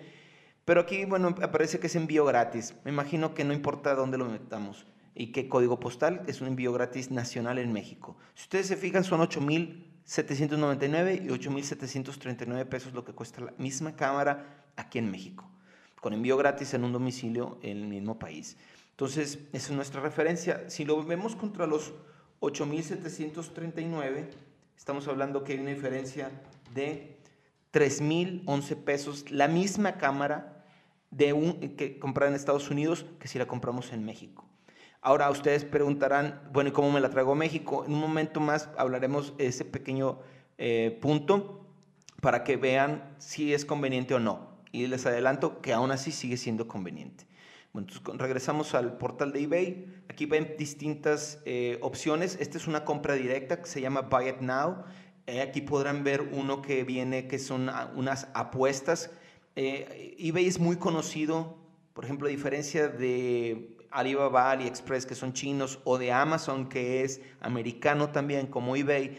Pero 0.66 0.82
aquí, 0.82 1.06
bueno, 1.06 1.30
aparece 1.42 1.80
que 1.80 1.88
es 1.88 1.96
envío 1.96 2.26
gratis. 2.26 2.76
Me 2.84 2.92
imagino 2.92 3.34
que 3.34 3.44
no 3.44 3.54
importa 3.54 3.96
dónde 3.96 4.18
lo 4.18 4.26
metamos 4.26 4.86
y 5.18 5.32
qué 5.32 5.50
código 5.50 5.80
postal, 5.80 6.22
es 6.28 6.42
un 6.42 6.48
envío 6.48 6.72
gratis 6.72 7.10
nacional 7.10 7.58
en 7.58 7.74
México. 7.74 8.16
Si 8.36 8.44
ustedes 8.44 8.68
se 8.68 8.78
fijan, 8.78 9.04
son 9.04 9.20
8.799 9.22 11.26
y 11.26 11.30
8.739 11.30 12.66
pesos 12.66 12.94
lo 12.94 13.04
que 13.04 13.14
cuesta 13.14 13.42
la 13.42 13.52
misma 13.58 13.96
cámara 13.96 14.70
aquí 14.76 15.00
en 15.00 15.10
México, 15.10 15.50
con 16.02 16.14
envío 16.14 16.38
gratis 16.38 16.76
en 16.76 16.84
un 16.84 16.94
domicilio 16.94 17.58
en 17.64 17.78
el 17.78 17.88
mismo 17.88 18.20
país. 18.20 18.58
Entonces, 18.98 19.38
esa 19.54 19.70
es 19.70 19.76
nuestra 19.76 20.02
referencia. 20.02 20.68
Si 20.72 20.84
lo 20.84 21.04
vemos 21.04 21.36
contra 21.36 21.68
los 21.68 21.94
8.739, 22.42 24.26
estamos 24.76 25.08
hablando 25.08 25.44
que 25.44 25.54
hay 25.54 25.60
una 25.60 25.70
diferencia 25.70 26.32
de 26.74 27.20
3.011 27.74 28.76
pesos, 28.78 29.30
la 29.30 29.48
misma 29.48 30.00
cámara 30.00 30.66
que 31.16 32.00
comprar 32.00 32.30
en 32.30 32.36
Estados 32.36 32.72
Unidos 32.72 33.06
que 33.20 33.28
si 33.28 33.38
la 33.38 33.46
compramos 33.46 33.94
en 33.94 34.04
México. 34.04 34.46
Ahora 35.02 35.30
ustedes 35.30 35.64
preguntarán, 35.64 36.42
bueno, 36.52 36.72
¿y 36.72 36.74
cómo 36.74 36.92
me 36.92 37.00
la 37.00 37.12
traigo 37.12 37.34
a 37.34 37.36
México? 37.36 37.86
En 37.86 37.94
un 37.94 38.00
momento 38.00 38.40
más 38.40 38.68
hablaremos 38.80 39.36
ese 39.38 39.64
pequeño 39.64 40.18
eh, 40.58 40.98
punto 41.04 41.68
para 42.20 42.44
que 42.44 42.58
vean 42.58 43.16
si 43.20 43.54
es 43.54 43.64
conveniente 43.64 44.16
o 44.16 44.20
no. 44.20 44.58
Y 44.72 44.88
les 44.88 45.06
adelanto 45.06 45.62
que 45.62 45.72
aún 45.72 45.92
así 45.92 46.12
sigue 46.12 46.36
siendo 46.36 46.68
conveniente. 46.68 47.28
Bueno, 47.74 47.88
entonces 47.92 48.20
regresamos 48.20 48.74
al 48.74 48.98
portal 48.98 49.32
de 49.32 49.44
eBay. 49.44 50.04
Aquí 50.10 50.26
ven 50.26 50.56
distintas 50.58 51.42
eh, 51.46 51.78
opciones. 51.82 52.38
Esta 52.40 52.58
es 52.58 52.68
una 52.68 52.86
compra 52.86 53.14
directa 53.16 53.62
que 53.62 53.68
se 53.68 53.82
llama 53.82 54.02
Buy 54.02 54.30
It 54.30 54.40
Now. 54.42 54.84
Eh, 55.26 55.42
aquí 55.42 55.62
podrán 55.62 56.04
ver 56.04 56.22
uno 56.22 56.62
que 56.62 56.84
viene 56.84 57.28
que 57.28 57.38
son 57.40 57.70
unas 57.96 58.30
apuestas 58.34 59.12
eh, 59.60 60.16
eBay 60.20 60.46
es 60.46 60.60
muy 60.60 60.76
conocido, 60.76 61.58
por 61.96 62.06
ejemplo, 62.06 62.28
a 62.28 62.30
diferencia 62.30 62.90
de 62.90 63.76
Alibaba, 63.90 64.52
AliExpress, 64.52 65.08
que 65.08 65.16
son 65.16 65.34
chinos, 65.34 65.80
o 65.84 65.98
de 65.98 66.12
Amazon, 66.12 66.70
que 66.70 67.04
es 67.04 67.22
americano 67.42 68.12
también, 68.12 68.46
como 68.46 68.76
eBay. 68.76 69.18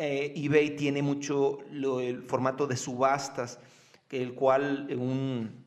Eh, 0.00 0.32
eBay 0.34 0.74
tiene 0.74 1.00
mucho 1.00 1.60
el 1.70 2.24
formato 2.24 2.66
de 2.66 2.76
subastas, 2.76 3.60
el 4.10 4.34
cual 4.34 4.88
un 4.98 5.61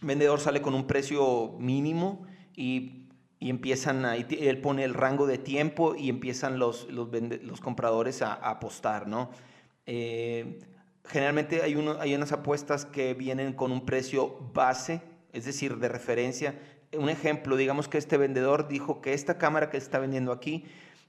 vendedor 0.00 0.40
sale 0.40 0.62
con 0.62 0.74
un 0.74 0.86
precio 0.86 1.54
mínimo 1.58 2.26
y, 2.56 2.96
empiezan 3.42 4.04
a, 4.04 4.16
él 4.16 4.60
pone 4.60 4.84
el 4.84 4.92
rango 4.92 5.26
de 5.26 5.38
tiempo 5.38 5.94
y 5.94 6.10
empiezan 6.10 6.58
los, 6.58 6.88
los, 6.90 7.60
compradores 7.62 8.20
a, 8.20 8.34
apostar, 8.34 9.08
¿no? 9.08 9.30
Eh, 9.86 10.58
generalmente 11.06 11.62
hay, 11.62 11.74
uno, 11.74 11.96
hay 12.00 12.14
unas 12.14 12.32
apuestas 12.32 12.84
que 12.84 13.14
vienen 13.14 13.54
con 13.54 13.72
un 13.72 13.86
precio 13.86 14.38
base, 14.52 15.00
es 15.32 15.46
decir, 15.46 15.78
de 15.78 15.88
referencia. 15.88 16.60
Un 16.92 17.08
ejemplo, 17.08 17.56
digamos 17.56 17.88
que 17.88 17.96
este 17.96 18.18
vendedor 18.18 18.68
dijo 18.68 19.00
que 19.00 19.14
esta 19.14 19.38
cámara 19.38 19.70
que 19.70 19.78
está 19.78 19.98
vendiendo 19.98 20.32
aquí, 20.32 20.64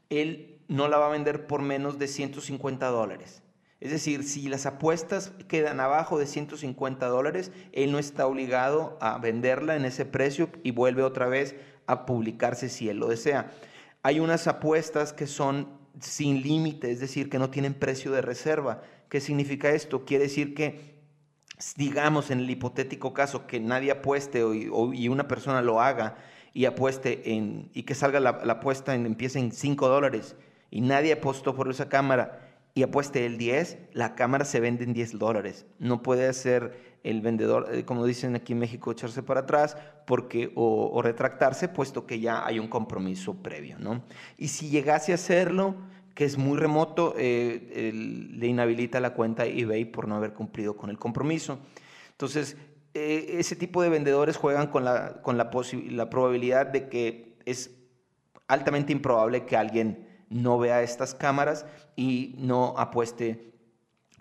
él 0.10 0.60
no 0.70 0.88
la 0.88 0.98
va 0.98 1.08
a 1.08 1.12
vender 1.12 1.48
por 1.48 1.62
menos 1.62 2.00
de 2.00 2.08
150 2.08 2.88
dólares. 2.88 3.44
Es 3.82 3.90
decir, 3.90 4.24
si 4.24 4.48
las 4.48 4.68
apuestas 4.68 5.32
quedan 5.48 5.80
abajo 5.80 6.20
de 6.20 6.28
150 6.28 7.08
dólares, 7.08 7.52
él 7.74 7.92
no 7.92 7.98
está 7.98 8.28
obligado 8.28 8.96
a 9.02 9.18
venderla 9.18 9.76
en 9.76 9.86
ese 9.86 10.06
precio 10.06 10.50
y 10.62 10.70
vuelve 10.70 11.02
otra 11.02 11.28
vez 11.28 11.56
a 11.88 12.06
publicarse 12.06 12.70
si 12.70 12.90
él 12.90 12.98
lo 12.98 13.08
desea. 13.08 13.52
Hay 14.04 14.20
unas 14.20 14.46
apuestas 14.46 15.14
que 15.14 15.26
son 15.26 15.68
sin 16.00 16.44
límite, 16.44 16.92
es 16.92 17.00
decir, 17.00 17.28
que 17.28 17.40
no 17.40 17.50
tienen 17.50 17.74
precio 17.74 18.12
de 18.12 18.22
reserva. 18.22 18.84
¿Qué 19.10 19.20
significa 19.20 19.72
esto? 19.72 20.06
Quiere 20.06 20.26
decir 20.26 20.54
que, 20.54 21.02
digamos, 21.76 22.30
en 22.30 22.40
el 22.40 22.50
hipotético 22.52 23.14
caso 23.14 23.48
que 23.48 23.60
nadie 23.60 23.90
apueste 23.90 24.44
y 24.94 25.08
una 25.10 25.28
persona 25.28 25.64
lo 25.64 25.82
haga 25.82 26.18
y 26.54 26.66
apueste 26.66 27.34
en, 27.34 27.72
y 27.74 27.84
que 27.84 27.96
salga 27.96 28.20
la, 28.20 28.30
apuesta 28.30 28.94
en, 28.94 29.08
empiece 29.08 29.40
en 29.40 29.52
5 29.52 29.88
dólares 29.88 30.36
y 30.70 30.82
nadie 30.82 31.14
apostó 31.14 31.56
por 31.56 31.68
esa 31.70 31.90
cámara 31.90 32.51
y 32.74 32.84
apueste 32.84 33.26
el 33.26 33.38
10, 33.38 33.78
la 33.94 34.16
cámara 34.16 34.46
se 34.46 34.60
vende 34.60 34.84
en 34.84 34.94
10 34.94 35.18
dólares. 35.18 35.66
No 35.80 36.02
puede 36.02 36.28
hacer 36.28 36.92
el 37.04 37.22
vendedor, 37.22 37.68
eh, 37.74 37.84
como 37.84 38.06
dicen 38.06 38.36
aquí 38.36 38.54
en 38.54 38.60
México, 38.60 38.92
echarse 38.92 39.24
para 39.24 39.42
atrás 39.42 39.78
porque, 40.06 40.52
o, 40.56 40.90
o, 40.94 41.02
retractarse, 41.02 41.68
puesto 41.68 42.06
que 42.06 42.20
ya 42.20 42.46
hay 42.46 42.60
un 42.60 42.68
compromiso 42.68 43.36
previo. 43.36 43.78
¿no? 43.80 44.04
Y 44.38 44.50
si 44.50 44.70
llegase 44.70 45.12
a 45.12 45.16
hacerlo, 45.16 45.76
que 46.16 46.26
es 46.26 46.38
muy 46.38 46.58
remoto, 46.58 47.16
eh, 47.18 47.92
le 47.94 48.48
inhabilita 48.48 49.00
la 49.00 49.14
cuenta 49.14 49.46
eBay 49.46 49.86
por 49.86 50.08
no 50.08 50.16
haber 50.16 50.34
cumplido 50.34 50.76
con 50.76 50.90
el 50.90 50.98
compromiso. 50.98 51.60
Entonces, 52.12 52.58
eh, 52.94 53.38
ese 53.40 53.56
tipo 53.56 53.82
de 53.82 53.90
vendedores 53.90 54.38
juegan 54.38 54.68
con, 54.68 54.84
la, 54.84 55.22
con 55.22 55.38
la, 55.38 55.50
la 55.90 56.10
probabilidad 56.10 56.68
de 56.68 56.90
que 56.90 57.38
es 57.46 57.72
altamente 58.48 58.92
improbable 58.92 59.46
que 59.46 59.56
alguien 59.56 60.11
no 60.32 60.58
vea 60.58 60.82
estas 60.82 61.14
cámaras 61.14 61.66
y 61.96 62.36
no 62.38 62.74
apueste 62.78 63.52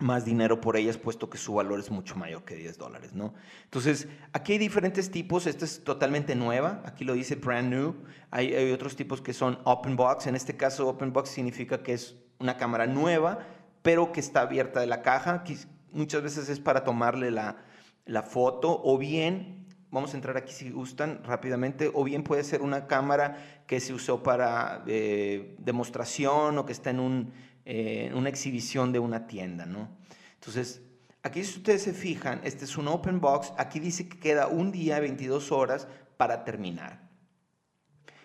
más 0.01 0.25
dinero 0.25 0.59
por 0.59 0.77
ellas, 0.77 0.97
puesto 0.97 1.29
que 1.29 1.37
su 1.37 1.53
valor 1.53 1.79
es 1.79 1.91
mucho 1.91 2.15
mayor 2.15 2.43
que 2.43 2.55
10 2.55 2.77
dólares, 2.77 3.13
¿no? 3.13 3.33
Entonces, 3.63 4.07
aquí 4.33 4.53
hay 4.53 4.57
diferentes 4.57 5.11
tipos, 5.11 5.47
esta 5.47 5.63
es 5.63 5.83
totalmente 5.83 6.35
nueva, 6.35 6.81
aquí 6.85 7.05
lo 7.05 7.13
dice 7.13 7.35
brand 7.35 7.69
new, 7.69 7.95
hay, 8.31 8.71
otros 8.71 8.95
tipos 8.95 9.21
que 9.21 9.33
son 9.33 9.59
open 9.63 9.95
box, 9.95 10.27
en 10.27 10.35
este 10.35 10.57
caso 10.57 10.87
open 10.87 11.13
box 11.13 11.29
significa 11.29 11.83
que 11.83 11.93
es 11.93 12.15
una 12.39 12.57
cámara 12.57 12.87
nueva, 12.87 13.39
pero 13.81 14.11
que 14.11 14.19
está 14.19 14.41
abierta 14.41 14.79
de 14.79 14.87
la 14.87 15.01
caja, 15.01 15.43
muchas 15.91 16.23
veces 16.23 16.49
es 16.49 16.59
para 16.59 16.83
tomarle 16.83 17.31
la, 17.31 17.57
la 18.05 18.23
foto, 18.23 18.81
o 18.83 18.97
bien, 18.97 19.67
vamos 19.91 20.13
a 20.13 20.17
entrar 20.17 20.37
aquí 20.37 20.53
si 20.53 20.71
gustan 20.71 21.21
rápidamente, 21.23 21.91
o 21.93 22.03
bien 22.03 22.23
puede 22.23 22.43
ser 22.43 22.61
una 22.61 22.87
cámara 22.87 23.63
que 23.67 23.79
se 23.79 23.93
usó 23.93 24.23
para 24.23 24.83
eh, 24.87 25.55
demostración 25.59 26.57
o 26.57 26.65
que 26.65 26.71
está 26.71 26.89
en 26.89 26.99
un 26.99 27.33
eh, 27.63 28.11
una 28.15 28.29
exhibición 28.29 28.91
de 28.91 28.97
una 28.97 29.27
tienda, 29.27 29.67
¿no? 29.67 29.87
Entonces, 30.33 30.81
aquí 31.21 31.43
si 31.43 31.57
ustedes 31.57 31.83
se 31.83 31.93
fijan, 31.93 32.41
este 32.43 32.65
es 32.65 32.75
un 32.75 32.87
open 32.87 33.21
box, 33.21 33.53
aquí 33.55 33.79
dice 33.79 34.09
que 34.09 34.19
queda 34.19 34.47
un 34.47 34.71
día, 34.71 34.99
22 34.99 35.51
horas 35.51 35.87
para 36.17 36.43
terminar. 36.43 37.07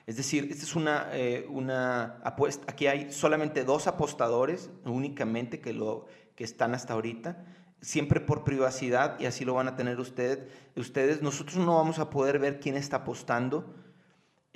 Es 0.06 0.16
decir, 0.16 0.48
esta 0.50 0.64
es 0.64 0.74
una, 0.74 1.08
eh, 1.12 1.46
una 1.50 2.18
apuesta, 2.24 2.64
aquí 2.72 2.86
hay 2.86 3.12
solamente 3.12 3.64
dos 3.64 3.86
apostadores 3.86 4.70
únicamente 4.84 5.60
que, 5.60 5.74
lo, 5.74 6.06
que 6.34 6.44
están 6.44 6.74
hasta 6.74 6.94
ahorita, 6.94 7.44
siempre 7.86 8.20
por 8.20 8.42
privacidad 8.42 9.18
y 9.20 9.26
así 9.26 9.44
lo 9.44 9.54
van 9.54 9.68
a 9.68 9.76
tener 9.76 10.00
ustedes. 10.00 10.40
ustedes. 10.74 11.22
Nosotros 11.22 11.58
no 11.58 11.76
vamos 11.76 12.00
a 12.00 12.10
poder 12.10 12.40
ver 12.40 12.58
quién 12.58 12.76
está 12.76 12.98
apostando, 12.98 13.72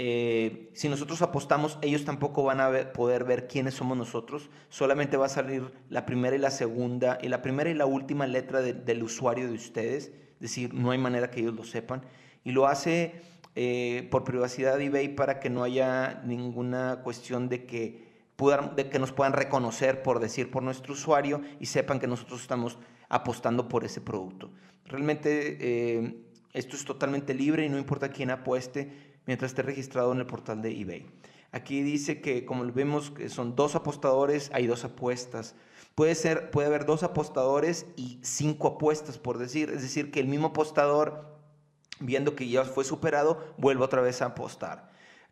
eh, 0.02 0.70
si 0.72 0.88
nosotros 0.88 1.20
apostamos, 1.20 1.78
ellos 1.82 2.06
tampoco 2.06 2.42
van 2.42 2.58
a 2.58 2.92
poder 2.94 3.24
ver 3.24 3.46
quiénes 3.46 3.74
somos 3.74 3.98
nosotros. 3.98 4.48
Solamente 4.70 5.18
va 5.18 5.26
a 5.26 5.28
salir 5.28 5.70
la 5.90 6.06
primera 6.06 6.34
y 6.34 6.38
la 6.38 6.50
segunda, 6.50 7.18
y 7.20 7.28
la 7.28 7.42
primera 7.42 7.68
y 7.68 7.74
la 7.74 7.84
última 7.84 8.26
letra 8.26 8.62
del 8.62 9.02
usuario 9.02 9.46
de 9.46 9.52
ustedes. 9.52 10.06
Es 10.06 10.40
decir, 10.40 10.72
no 10.72 10.90
hay 10.90 10.96
manera 10.96 11.30
que 11.30 11.40
ellos 11.40 11.54
lo 11.54 11.64
sepan. 11.64 12.02
Y 12.44 12.52
lo 12.52 12.66
hace 12.66 13.20
eh, 13.54 14.08
por 14.10 14.24
privacidad 14.24 14.78
de 14.78 14.86
eBay 14.86 15.14
para 15.14 15.38
que 15.38 15.50
no 15.50 15.62
haya 15.62 16.22
ninguna 16.24 17.00
cuestión 17.04 17.50
de 17.50 17.66
que, 17.66 18.08
de 18.74 18.88
que 18.88 18.98
nos 18.98 19.12
puedan 19.12 19.34
reconocer 19.34 20.02
por 20.02 20.18
decir 20.18 20.50
por 20.50 20.62
nuestro 20.62 20.94
usuario 20.94 21.42
y 21.60 21.66
sepan 21.66 22.00
que 22.00 22.06
nosotros 22.06 22.40
estamos 22.40 22.78
apostando 23.11 23.68
por 23.68 23.85
ese 23.85 24.01
producto. 24.01 24.51
Realmente 24.87 25.59
eh, 25.61 26.16
esto 26.55 26.77
es 26.77 26.85
totalmente 26.85 27.35
libre 27.35 27.66
y 27.66 27.68
no 27.68 27.77
importa 27.77 28.11
quién 28.11 28.31
apueste 28.31 29.20
mientras 29.27 29.51
esté 29.51 29.62
registrado 29.62 30.12
en 30.12 30.18
el 30.18 30.27
portal 30.27 30.62
de 30.62 30.81
eBay. 30.81 31.07
Aquí 31.53 31.83
dice 31.83 32.20
que, 32.20 32.44
como 32.44 32.64
vemos, 32.73 33.11
que 33.11 33.29
son 33.29 33.57
dos 33.57 33.75
apostadores, 33.75 34.51
hay 34.55 34.66
dos 34.66 34.85
apuestas. 34.85 35.57
Puede, 35.96 36.14
ser, 36.14 36.51
puede 36.51 36.68
haber 36.68 36.87
dos 36.87 37.03
apostadores 37.03 37.87
y 37.96 38.20
cinco 38.23 38.68
apuestas, 38.68 39.18
por 39.18 39.38
decir. 39.38 39.70
Es 39.70 39.83
decir, 39.83 40.12
que 40.12 40.20
el 40.20 40.29
mismo 40.29 40.49
apostador, 40.49 41.37
viendo 41.99 42.37
que 42.37 42.49
ya 42.49 42.64
fue 42.64 42.85
superado, 42.85 43.55
vuelve 43.59 43.85
otra 43.85 44.01
vez 44.01 44.23
a 44.23 44.27
apostar. 44.27 44.89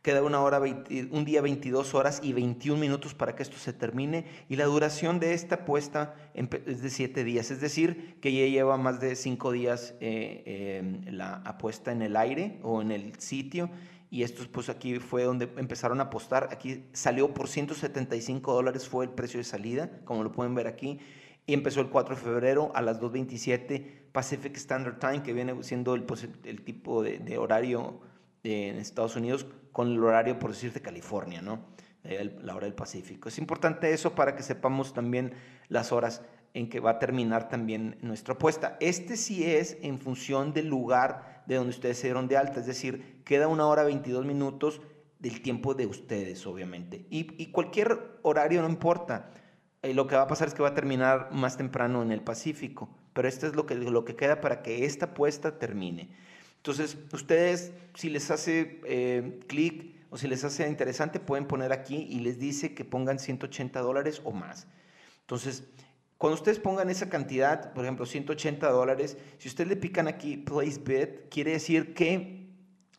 Queda 0.08 0.22
una 0.22 0.40
hora, 0.40 0.58
un 0.58 1.24
día 1.26 1.42
22 1.42 1.94
horas 1.94 2.20
y 2.22 2.32
21 2.32 2.80
minutos 2.80 3.12
para 3.12 3.36
que 3.36 3.42
esto 3.42 3.58
se 3.58 3.74
termine. 3.74 4.24
Y 4.48 4.56
la 4.56 4.64
duración 4.64 5.20
de 5.20 5.34
esta 5.34 5.56
apuesta 5.56 6.14
es 6.32 6.80
de 6.80 6.88
7 6.88 7.24
días. 7.24 7.50
Es 7.50 7.60
decir, 7.60 8.16
que 8.22 8.32
ya 8.32 8.46
lleva 8.46 8.78
más 8.78 9.00
de 9.00 9.14
5 9.14 9.52
días 9.52 9.96
eh, 10.00 11.02
la 11.10 11.34
apuesta 11.44 11.92
en 11.92 12.00
el 12.00 12.16
aire 12.16 12.58
o 12.62 12.80
en 12.80 12.90
el 12.90 13.20
sitio. 13.20 13.68
Y 14.10 14.22
esto 14.22 14.44
pues 14.50 14.70
aquí 14.70 14.98
fue 14.98 15.24
donde 15.24 15.50
empezaron 15.58 16.00
a 16.00 16.04
apostar. 16.04 16.48
Aquí 16.52 16.86
salió 16.94 17.34
por 17.34 17.46
175 17.46 18.54
dólares 18.54 18.88
fue 18.88 19.04
el 19.04 19.10
precio 19.10 19.36
de 19.36 19.44
salida, 19.44 19.90
como 20.06 20.24
lo 20.24 20.32
pueden 20.32 20.54
ver 20.54 20.68
aquí. 20.68 21.00
Y 21.44 21.52
empezó 21.52 21.82
el 21.82 21.90
4 21.90 22.16
de 22.16 22.22
febrero 22.22 22.72
a 22.74 22.80
las 22.80 22.98
2.27 22.98 24.08
Pacific 24.12 24.56
Standard 24.56 25.00
Time, 25.00 25.22
que 25.22 25.34
viene 25.34 25.62
siendo 25.62 25.94
el, 25.94 26.04
pues, 26.04 26.26
el 26.44 26.62
tipo 26.62 27.02
de, 27.02 27.18
de 27.18 27.36
horario 27.36 28.07
en 28.44 28.76
Estados 28.76 29.16
Unidos 29.16 29.46
con 29.72 29.88
el 29.92 30.02
horario, 30.02 30.38
por 30.38 30.50
decir, 30.52 30.72
de 30.72 30.80
California, 30.80 31.42
¿no? 31.42 31.66
la 32.42 32.54
hora 32.54 32.64
del 32.64 32.74
Pacífico. 32.74 33.28
Es 33.28 33.38
importante 33.38 33.92
eso 33.92 34.14
para 34.14 34.34
que 34.34 34.42
sepamos 34.42 34.94
también 34.94 35.34
las 35.68 35.92
horas 35.92 36.22
en 36.54 36.68
que 36.68 36.80
va 36.80 36.92
a 36.92 36.98
terminar 36.98 37.48
también 37.48 37.98
nuestra 38.00 38.34
apuesta. 38.34 38.76
Este 38.80 39.16
sí 39.16 39.44
es 39.44 39.76
en 39.82 39.98
función 39.98 40.52
del 40.52 40.68
lugar 40.68 41.42
de 41.46 41.56
donde 41.56 41.70
ustedes 41.70 41.98
se 41.98 42.06
dieron 42.06 42.28
de 42.28 42.36
alta, 42.36 42.60
es 42.60 42.66
decir, 42.66 43.22
queda 43.24 43.48
una 43.48 43.66
hora 43.66 43.84
22 43.84 44.24
minutos 44.24 44.80
del 45.18 45.42
tiempo 45.42 45.74
de 45.74 45.86
ustedes, 45.86 46.46
obviamente. 46.46 47.06
Y, 47.10 47.46
cualquier 47.46 48.18
horario 48.22 48.62
no 48.62 48.68
importa. 48.68 49.30
Eh, 49.82 49.94
lo 49.94 50.06
que 50.06 50.16
va 50.16 50.22
a 50.22 50.26
pasar 50.26 50.48
es 50.48 50.54
que 50.54 50.62
va 50.62 50.70
a 50.70 50.74
terminar 50.74 51.30
más 51.32 51.56
temprano 51.56 52.02
en 52.02 52.10
el 52.10 52.20
Pacífico, 52.20 52.88
pero 53.12 53.28
esto 53.28 53.46
es 53.46 53.54
lo 53.54 53.66
que, 53.66 53.74
lo 53.76 54.04
que 54.04 54.16
queda 54.16 54.40
para 54.40 54.62
que 54.62 54.84
esta 54.84 55.06
apuesta 55.06 55.58
termine. 55.58 56.10
Entonces, 56.68 56.98
ustedes, 57.14 57.72
si 57.94 58.10
les 58.10 58.30
hace 58.30 58.82
eh, 58.84 59.40
clic 59.46 59.94
o 60.10 60.18
si 60.18 60.28
les 60.28 60.44
hace 60.44 60.68
interesante, 60.68 61.18
pueden 61.18 61.46
poner 61.46 61.72
aquí 61.72 62.06
y 62.10 62.20
les 62.20 62.38
dice 62.38 62.74
que 62.74 62.84
pongan 62.84 63.18
180 63.18 63.80
dólares 63.80 64.20
o 64.22 64.32
más. 64.32 64.66
Entonces, 65.22 65.64
cuando 66.18 66.34
ustedes 66.34 66.58
pongan 66.58 66.90
esa 66.90 67.08
cantidad, 67.08 67.72
por 67.72 67.84
ejemplo, 67.86 68.04
180 68.04 68.68
dólares, 68.68 69.16
si 69.38 69.48
ustedes 69.48 69.70
le 69.70 69.76
pican 69.76 70.08
aquí 70.08 70.36
Place 70.36 70.78
Bid, 70.78 71.30
quiere 71.30 71.52
decir 71.52 71.94
que 71.94 72.50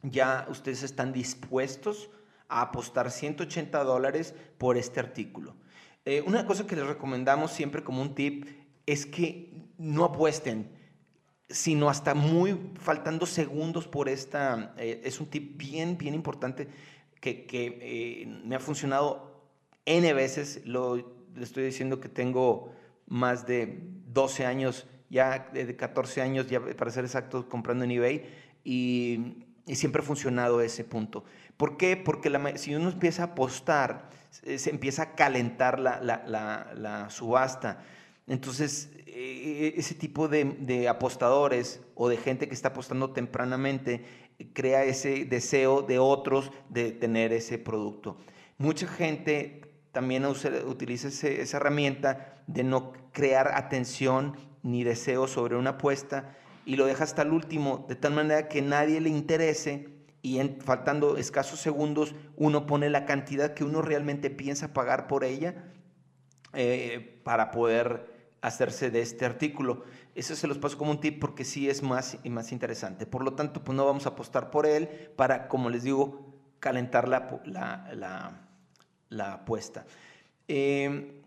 ya 0.01 0.47
ustedes 0.49 0.81
están 0.81 1.13
dispuestos 1.13 2.09
a 2.47 2.61
apostar 2.61 3.11
180 3.11 3.83
dólares 3.83 4.33
por 4.57 4.77
este 4.77 4.99
artículo. 4.99 5.55
Eh, 6.05 6.23
una 6.25 6.47
cosa 6.47 6.65
que 6.65 6.75
les 6.75 6.87
recomendamos 6.87 7.51
siempre 7.51 7.83
como 7.83 8.01
un 8.01 8.15
tip 8.15 8.47
es 8.87 9.05
que 9.05 9.53
no 9.77 10.05
apuesten, 10.05 10.78
sino 11.49 11.89
hasta 11.89 12.13
muy 12.13 12.59
faltando 12.79 13.25
segundos 13.25 13.87
por 13.87 14.09
esta. 14.09 14.73
Eh, 14.77 15.01
es 15.03 15.19
un 15.19 15.27
tip 15.27 15.57
bien, 15.57 15.97
bien 15.97 16.13
importante 16.13 16.67
que, 17.19 17.45
que 17.45 17.79
eh, 17.81 18.41
me 18.45 18.55
ha 18.55 18.59
funcionado 18.59 19.43
N 19.85 20.13
veces. 20.13 20.61
Lo, 20.65 20.95
le 21.35 21.43
estoy 21.43 21.63
diciendo 21.63 21.99
que 21.99 22.09
tengo 22.09 22.73
más 23.07 23.45
de 23.45 23.81
12 24.07 24.45
años, 24.45 24.87
ya 25.09 25.49
de 25.53 25.75
14 25.75 26.21
años, 26.21 26.47
ya 26.47 26.61
para 26.61 26.91
ser 26.91 27.05
exacto, 27.05 27.47
comprando 27.49 27.83
en 27.83 27.91
eBay 27.91 28.25
y, 28.63 29.45
siempre 29.73 30.01
ha 30.01 30.05
funcionado 30.05 30.61
ese 30.61 30.83
punto. 30.83 31.23
¿Por 31.55 31.77
qué? 31.77 31.95
Porque 31.95 32.31
si 32.55 32.73
uno 32.73 32.89
empieza 32.89 33.21
a 33.21 33.25
apostar, 33.27 34.09
se 34.31 34.69
empieza 34.71 35.03
a 35.03 35.15
calentar 35.15 35.79
la, 35.79 37.07
subasta. 37.11 37.83
Entonces, 38.29 38.91
e, 39.07 39.73
e, 39.75 39.79
ese 39.79 39.95
tipo 39.95 40.27
de, 40.29 40.87
apostadores 40.87 41.81
o 41.95 42.07
de 42.07 42.17
gente 42.17 42.47
que 42.47 42.53
está 42.53 42.69
apostando 42.69 43.11
tempranamente 43.11 44.05
crea 44.53 44.85
ese 44.85 45.25
deseo 45.25 45.81
de 45.81 45.99
otros 45.99 46.51
de 46.69 46.91
tener 46.91 47.33
ese 47.33 47.57
producto. 47.57 48.17
Mucha 48.57 48.87
gente 48.87 49.73
también 49.91 50.25
utiliza 50.25 51.07
esa 51.09 51.57
herramienta 51.57 52.35
de 52.47 52.63
no 52.63 52.93
crear 53.11 53.49
atención 53.55 54.37
ni 54.63 54.83
deseo 54.83 55.27
sobre 55.27 55.55
una 55.55 55.71
apuesta 55.71 56.37
y 56.65 56.75
lo 56.75 56.85
deja 56.85 57.03
hasta 57.03 57.23
el 57.23 57.31
último, 57.31 57.85
de 57.89 57.95
tal 57.95 58.13
manera 58.13 58.47
que 58.47 58.61
nadie 58.61 59.01
le 59.01 59.09
interese 59.09 59.89
y 60.21 60.39
faltando 60.63 61.17
escasos 61.17 61.59
segundos 61.59 62.13
uno 62.35 62.65
pone 62.65 62.89
la 62.89 63.05
cantidad 63.05 63.53
que 63.53 63.63
uno 63.63 63.81
realmente 63.81 64.29
piensa 64.29 64.73
pagar 64.73 65.07
por 65.07 65.23
ella 65.23 65.71
eh, 66.53 67.21
para 67.23 67.51
poder 67.51 68.18
hacerse 68.41 68.91
de 68.91 69.01
este 69.01 69.25
artículo. 69.25 69.83
Eso 70.15 70.35
se 70.35 70.47
los 70.47 70.57
paso 70.57 70.77
como 70.77 70.91
un 70.91 70.99
tip 70.99 71.19
porque 71.19 71.45
sí 71.45 71.69
es 71.69 71.83
más, 71.83 72.17
y 72.23 72.29
más 72.29 72.51
interesante. 72.51 73.05
Por 73.05 73.23
lo 73.23 73.33
tanto, 73.33 73.63
pues 73.63 73.75
no 73.75 73.85
vamos 73.85 74.05
a 74.05 74.09
apostar 74.09 74.51
por 74.51 74.65
él 74.65 74.87
para, 75.15 75.47
como 75.47 75.69
les 75.69 75.83
digo, 75.83 76.33
calentar 76.59 77.07
la, 77.07 77.41
la 77.45 78.49
la 79.09 79.33
apuesta. 79.33 79.85
Eh, 80.47 81.18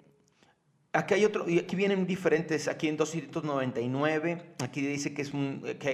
aquí 0.95 1.15
hay 1.15 1.25
otro, 1.25 1.49
y 1.49 1.59
aquí 1.59 1.75
vienen 1.75 2.07
diferentes, 2.07 2.69
aquí 2.69 2.87
en 2.87 2.99
299, 2.99 4.43
aquí 4.63 4.83
dice 4.83 5.15
que 5.15 5.23
es 5.23 5.33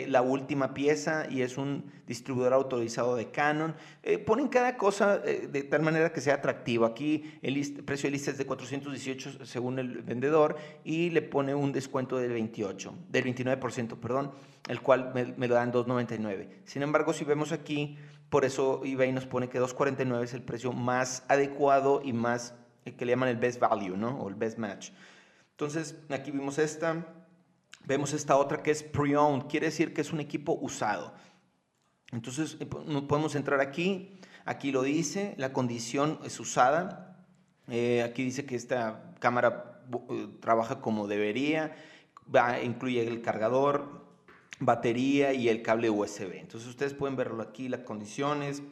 la 0.08 0.22
última 0.22 0.74
pieza 0.74 1.26
y 1.30 1.42
es 1.42 1.56
un 1.56 1.84
distribuidor 2.06 2.52
autorizado 2.52 3.14
de 3.14 3.30
Canon. 3.30 3.76
Eh, 4.02 4.18
ponen 4.18 4.48
cada 4.48 4.76
cosa 4.76 5.22
eh, 5.24 5.48
de 5.50 5.62
tal 5.62 5.82
manera 5.82 6.12
que 6.12 6.20
sea 6.20 6.34
atractivo. 6.34 6.84
Aquí 6.84 7.38
el 7.42 7.84
precio 7.84 8.08
de 8.08 8.12
lista 8.12 8.32
es 8.32 8.38
de 8.38 8.46
418 8.46 9.44
según 9.44 9.78
el 9.78 10.02
vendedor 10.02 10.56
y 10.82 11.10
le 11.10 11.22
pone 11.22 11.54
un 11.54 11.72
descuento 11.72 12.16
del 12.16 12.32
28, 12.32 12.94
del 13.08 13.24
29%, 13.24 14.00
perdón, 14.00 14.32
el 14.68 14.80
cual 14.80 15.12
me, 15.14 15.26
me 15.36 15.46
lo 15.46 15.54
dan 15.54 15.70
299. 15.70 16.62
Sin 16.64 16.82
embargo, 16.82 17.12
si 17.12 17.24
vemos 17.24 17.52
aquí, 17.52 17.96
por 18.30 18.44
eso 18.44 18.82
eBay 18.84 19.12
nos 19.12 19.26
pone 19.26 19.48
que 19.48 19.60
2.49 19.60 20.24
es 20.24 20.34
el 20.34 20.42
precio 20.42 20.72
más 20.72 21.24
adecuado 21.28 22.02
y 22.04 22.12
más 22.12 22.54
eh, 22.88 22.94
que 22.96 23.04
le 23.04 23.12
llaman 23.12 23.28
el 23.28 23.36
best 23.36 23.60
value, 23.60 23.96
¿no? 23.96 24.18
O 24.20 24.28
el 24.28 24.34
best 24.34 24.58
match. 24.58 24.90
Entonces, 25.52 25.96
aquí 26.10 26.30
vimos 26.30 26.58
esta. 26.58 27.06
Vemos 27.84 28.12
esta 28.12 28.36
otra 28.36 28.62
que 28.62 28.70
es 28.70 28.82
pre-owned. 28.82 29.46
Quiere 29.46 29.66
decir 29.66 29.94
que 29.94 30.00
es 30.00 30.12
un 30.12 30.20
equipo 30.20 30.58
usado. 30.60 31.14
Entonces, 32.12 32.56
eh, 32.60 32.66
podemos 32.66 33.34
entrar 33.34 33.60
aquí. 33.60 34.20
Aquí 34.44 34.72
lo 34.72 34.82
dice. 34.82 35.34
La 35.36 35.52
condición 35.52 36.18
es 36.24 36.38
usada. 36.40 37.26
Eh, 37.68 38.02
aquí 38.02 38.24
dice 38.24 38.46
que 38.46 38.56
esta 38.56 39.14
cámara 39.18 39.82
trabaja 40.40 40.80
como 40.80 41.06
debería. 41.06 41.74
Incluye 42.62 43.06
el 43.06 43.22
cargador, 43.22 44.06
batería 44.60 45.32
y 45.32 45.48
el 45.48 45.62
cable 45.62 45.90
USB. 45.90 46.38
Entonces 46.38 46.68
ustedes 46.68 46.94
pueden 46.94 47.16
verlo 47.16 47.42
aquí, 47.42 47.68
las 47.68 47.80
condiciones, 47.80 48.62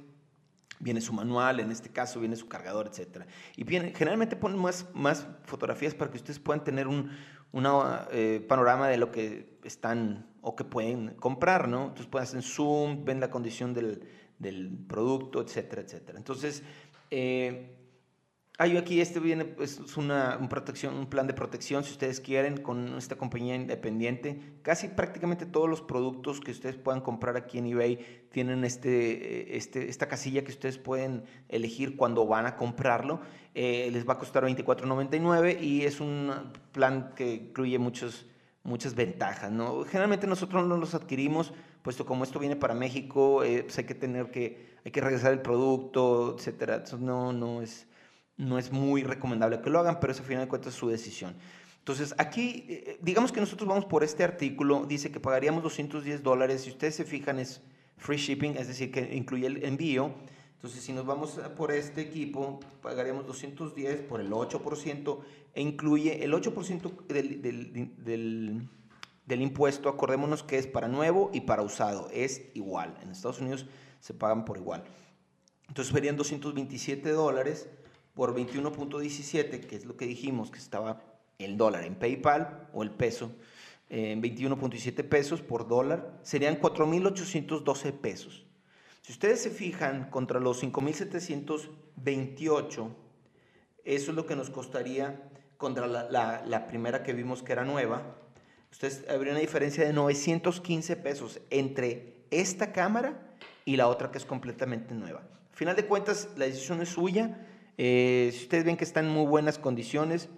viene 0.79 1.01
su 1.01 1.13
manual, 1.13 1.61
en 1.61 1.71
este 1.71 1.91
caso 1.91 2.21
viene 2.21 2.37
su 2.37 2.49
cargador, 2.49 2.87
etc. 2.89 3.25
Y 3.57 3.65
generalmente 3.65 4.37
ponen 4.37 4.59
más, 4.59 4.87
más 4.95 5.27
fotografías 5.45 5.95
para 5.95 6.11
que 6.11 6.17
ustedes 6.19 6.39
puedan 6.39 6.65
tener 6.65 6.87
un 6.89 7.11
una, 7.53 8.07
eh, 8.11 8.45
panorama 8.47 8.89
de 8.89 8.99
lo 8.99 9.11
que 9.11 9.59
están 9.65 10.27
o 10.43 10.55
que 10.55 10.65
pueden 10.65 11.15
comprar, 11.15 11.69
¿no? 11.69 11.85
Entonces 11.85 12.07
pueden 12.07 12.25
hacer 12.25 12.43
zoom, 12.43 13.05
ven 13.05 13.19
la 13.19 13.31
condición 13.31 13.73
del, 13.73 14.07
del 14.39 14.71
producto, 14.87 15.41
etcétera, 15.41 15.83
etcétera. 15.83 16.19
Entonces, 16.19 16.63
eh, 17.11 17.76
hay 18.59 18.79
aquí, 18.79 19.03
este 19.03 19.21
viene, 19.21 19.45
pues, 19.45 19.79
es 19.81 19.97
una 19.99 20.39
protección, 20.49 20.95
un 20.95 21.07
plan 21.07 21.27
de 21.27 21.35
protección, 21.35 21.85
si 21.85 21.91
ustedes 21.93 22.21
quieren, 22.21 22.57
con 22.57 22.97
esta 22.97 23.17
compañía 23.17 23.55
independiente. 23.55 24.41
Casi 24.63 24.89
prácticamente 24.89 25.45
todos 25.45 25.69
los 25.69 25.83
productos 25.83 26.41
que 26.41 26.53
ustedes 26.53 26.77
puedan 26.77 27.03
comprar 27.03 27.37
aquí 27.37 27.59
en 27.59 27.67
eBay 27.67 28.29
tienen 28.31 28.65
este, 28.65 29.59
este, 29.59 29.91
esta 29.91 30.09
casilla 30.09 30.43
que 30.43 30.53
ustedes 30.53 30.79
pueden 30.79 31.25
elegir 31.51 31.97
cuando 31.97 32.27
van 32.27 32.47
a 32.47 32.57
comprarlo. 32.57 33.21
Eh, 33.55 33.91
les 33.93 34.09
va 34.09 34.15
a 34.15 34.19
costar 34.19 34.45
$24.99 34.45 35.61
y 35.61 35.83
es 35.83 36.01
un 36.01 36.33
plan 36.73 37.13
que 37.15 37.35
incluye 37.35 37.79
muchos, 37.79 38.25
muchas 38.63 38.95
ventajas. 38.95 39.53
¿no? 39.53 39.85
Generalmente 39.85 40.27
nosotros 40.27 40.67
no 40.67 40.79
los 40.79 40.95
adquirimos, 40.95 41.53
puesto 41.83 42.07
como 42.07 42.25
esto 42.25 42.39
viene 42.39 42.57
para 42.57 42.73
México, 42.73 43.45
eh, 43.45 43.65
pues 43.65 43.77
hay 43.77 43.85
que 43.85 43.95
tener 43.95 44.31
que, 44.31 44.77
hay 44.83 44.91
que 44.91 45.01
regresar 45.03 45.35
el 45.35 45.43
producto. 45.43 46.37
Eso 46.39 46.97
no, 46.97 47.35
no 47.35 47.61
es 47.61 47.86
no 48.37 48.59
es 48.59 48.71
muy 48.73 49.03
recomendable 49.03 49.61
que 49.61 49.71
lo 49.71 49.79
hagan, 49.79 49.99
pero 50.01 50.13
eso 50.13 50.23
a 50.23 50.27
final 50.27 50.45
de 50.45 50.49
cuentas 50.49 50.75
es 50.75 50.79
su 50.79 50.89
decisión. 50.89 51.35
Entonces, 51.79 52.15
aquí, 52.19 52.65
eh, 52.69 52.99
digamos 53.01 53.33
que 53.33 53.41
nosotros 53.41 53.69
vamos 53.69 53.85
por 53.85 54.03
este 54.03 54.25
artículo, 54.25 54.87
dice 54.87 55.13
que 55.13 55.21
pagaríamos 55.21 55.63
210 55.63 56.23
dólares, 56.23 56.63
si 56.63 56.71
ustedes 56.71 56.97
se 56.97 57.05
fijan 57.05 57.39
es 57.39 57.63
free 57.97 58.17
shipping, 58.19 58.57
es 58.57 58.69
decir, 58.69 58.91
que 58.91 59.15
incluye 59.15 59.47
el 59.47 59.65
envío. 59.65 60.13
Entonces, 60.55 60.83
si 60.83 60.93
nos 60.93 61.07
vamos 61.07 61.39
por 61.57 61.71
este 61.71 62.01
equipo, 62.01 62.61
pagaríamos 62.83 63.27
210 63.27 64.01
por 64.01 64.21
el 64.21 64.31
8% 64.31 65.19
e 65.55 65.63
incluye 65.63 66.25
el 66.25 66.33
8% 66.33 67.07
del, 67.07 67.41
del, 67.41 67.95
del, 68.05 68.69
del 69.25 69.43
impuesto, 69.43 69.89
acordémonos 69.89 70.43
que 70.43 70.59
es 70.59 70.67
para 70.67 70.89
nuevo 70.89 71.31
y 71.33 71.43
para 71.43 71.63
usado, 71.63 72.09
es 72.13 72.43
igual. 72.55 72.99
En 73.01 73.11
Estados 73.11 73.41
Unidos 73.41 73.67
se 74.01 74.13
pagan 74.13 74.45
por 74.45 74.57
igual. 74.57 74.83
Entonces, 75.69 75.95
serían 75.95 76.17
227 76.17 77.11
dólares 77.11 77.69
por 78.17 78.35
21.17, 78.35 79.61
que 79.61 79.77
es 79.77 79.85
lo 79.85 79.97
que 79.97 80.07
dijimos 80.07 80.51
que 80.51 80.59
estaba 80.59 81.05
el 81.39 81.57
dólar 81.59 81.85
en 81.85 81.95
PayPal 81.95 82.71
o 82.73 82.83
el 82.83 82.91
peso, 82.91 83.31
en 83.91 84.23
21.17 84.23 85.07
pesos 85.07 85.43
por 85.43 85.69
dólar, 85.69 86.19
serían 86.23 86.59
4.812 86.59 87.93
pesos. 87.93 88.47
Si 89.03 89.13
ustedes 89.13 89.43
se 89.43 89.51
fijan 89.51 90.09
contra 90.11 90.41
los 90.41 90.65
5.728, 90.65 92.89
eso 93.85 94.11
es 94.11 94.17
lo 94.17 94.27
que 94.27 94.35
nos 94.35 94.49
costaría 94.49 95.29
contra 95.59 95.87
la, 95.87 96.43
la, 96.45 96.67
primera 96.67 97.03
que 97.03 97.13
vimos 97.13 97.43
que 97.43 97.53
era 97.53 97.65
nueva. 97.65 98.17
Ustedes 98.73 99.05
habría 99.11 99.33
una 99.33 99.41
diferencia 99.41 99.85
de 99.85 99.93
915 99.93 100.97
pesos 100.97 101.39
entre 101.51 102.25
esta 102.31 102.73
cámara 102.73 103.37
y 103.67 103.77
la 103.77 103.89
otra 103.89 104.11
que 104.11 104.17
es 104.17 104.25
completamente 104.25 104.95
nueva. 104.95 105.21
Al 105.21 105.57
final 105.57 105.77
de 105.77 105.85
cuentas, 105.85 106.31
la 106.37 106.47
decisión 106.47 106.81
es 106.81 106.89
suya 106.89 107.47
eh, 107.79 108.31
si 108.33 108.43
ustedes 108.43 108.65
ven 108.65 108.77
que 108.77 108.85
está 108.85 109.01
en 109.01 109.09
muy 109.09 109.27
buenas 109.27 109.59
condiciones, 109.59 110.29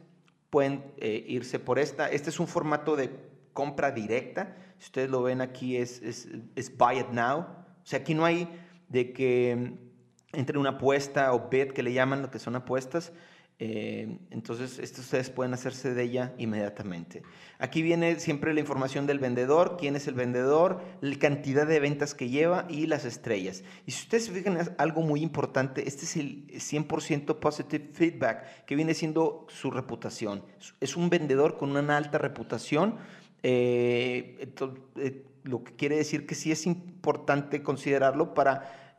pueden 0.51 0.85
eh, 0.99 1.25
irse 1.29 1.59
por 1.59 1.79
esta. 1.79 2.09
Este 2.09 2.31
es 2.31 2.41
un 2.41 2.49
formato 2.49 2.97
de 2.97 3.11
compra 3.53 3.91
directa. 3.91 4.57
Si 4.79 4.87
ustedes 4.87 5.11
lo 5.11 5.23
ven 5.23 5.41
aquí 5.41 5.77
es, 5.77 6.01
es, 6.03 6.77
Buy 6.77 7.01
It 7.01 7.09
Now. 7.11 7.41
O 7.41 7.87
sea, 7.87 8.01
aquí 8.01 8.15
no 8.15 8.25
hay 8.25 8.49
de 8.89 9.13
que 9.13 9.75
entre 10.33 10.59
una 10.59 10.71
apuesta 10.71 11.33
o 11.33 11.49
bet 11.49 11.73
que 11.73 11.83
le 11.83 11.93
llaman, 11.93 12.23
lo 12.23 12.31
que 12.31 12.39
son 12.39 12.57
apuestas, 12.57 13.13
eh, 13.61 14.19
entonces, 14.31 14.79
esto 14.79 15.01
ustedes 15.01 15.31
pueden 15.31 15.53
hacerse 15.53 15.93
de 15.93 16.05
ella 16.05 16.33
inmediatamente. 16.39 17.23
Aquí 17.59 17.83
viene 17.83 18.21
siempre 18.21 18.55
la 18.55 18.61
información 18.61 19.09
del 19.09 19.19
vendedor, 19.19 19.77
quién 19.81 19.97
es 19.97 20.07
el 20.07 20.15
vendedor, 20.15 20.81
la 21.01 21.19
cantidad 21.19 21.67
de 21.67 21.81
ventas 21.81 22.15
que 22.15 22.29
lleva 22.29 22.67
y 22.69 22.87
las 22.87 23.05
estrellas. 23.05 23.65
Y 23.85 23.91
si 23.91 24.03
ustedes 24.03 24.31
fijan, 24.31 24.59
algo 24.79 25.03
muy 25.03 25.23
importante, 25.23 25.89
este 25.89 26.05
es 26.05 26.17
el 26.17 26.47
100% 26.47 27.41
positive 27.41 27.89
feedback, 27.93 28.65
que 28.65 28.77
viene 28.77 28.95
siendo 28.95 29.47
su 29.49 29.73
reputación. 29.73 30.45
Es 30.81 30.97
un 30.97 31.11
vendedor 31.11 31.57
con 31.57 31.77
una 31.77 31.97
alta 31.97 32.19
reputación, 32.19 32.97
eh, 33.43 34.53
eh, 34.97 35.25
lo 35.43 35.65
que 35.65 35.75
quiere 35.75 35.97
decir 35.97 36.27
que 36.27 36.37
sí 36.37 36.53
es 36.53 36.65
importante 36.65 37.63
considerarlo 37.63 38.35
para, 38.35 38.95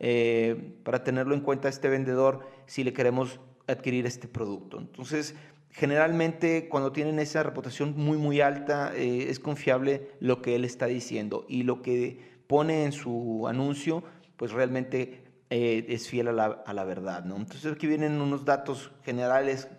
para 0.83 1.03
tenerlo 1.03 1.33
en 1.35 1.41
cuenta 1.41 1.69
este 1.69 1.89
vendedor 1.89 2.47
si 2.65 2.83
le 2.83 2.93
queremos 2.93 3.39
adquirir 3.69 4.05
este 4.05 4.27
producto. 4.27 4.79
Entonces, 4.79 5.35
generalmente 5.71 6.67
cuando 6.69 6.91
tienen 6.91 7.19
esa 7.19 7.43
reputación 7.43 7.93
muy, 7.95 8.17
muy 8.17 8.41
alta, 8.41 8.93
eh, 8.95 9.29
es 9.29 9.39
confiable 9.39 10.11
lo 10.19 10.41
que 10.41 10.55
él 10.55 10.65
está 10.65 10.87
diciendo 10.87 11.45
y 11.47 11.63
lo 11.63 11.81
que 11.81 12.39
pone 12.47 12.85
en 12.85 12.91
su 12.91 13.47
anuncio, 13.47 14.03
pues 14.35 14.51
realmente 14.51 15.23
eh, 15.49 15.85
es 15.89 16.07
fiel 16.07 16.27
a 16.27 16.33
la, 16.73 16.83
verdad. 16.83 17.23
¿no? 17.25 17.37
Entonces 17.37 17.71
aquí 17.71 17.87
vienen 17.87 18.19
unos 18.21 18.45
datos 18.45 18.91
generales, 19.03 19.69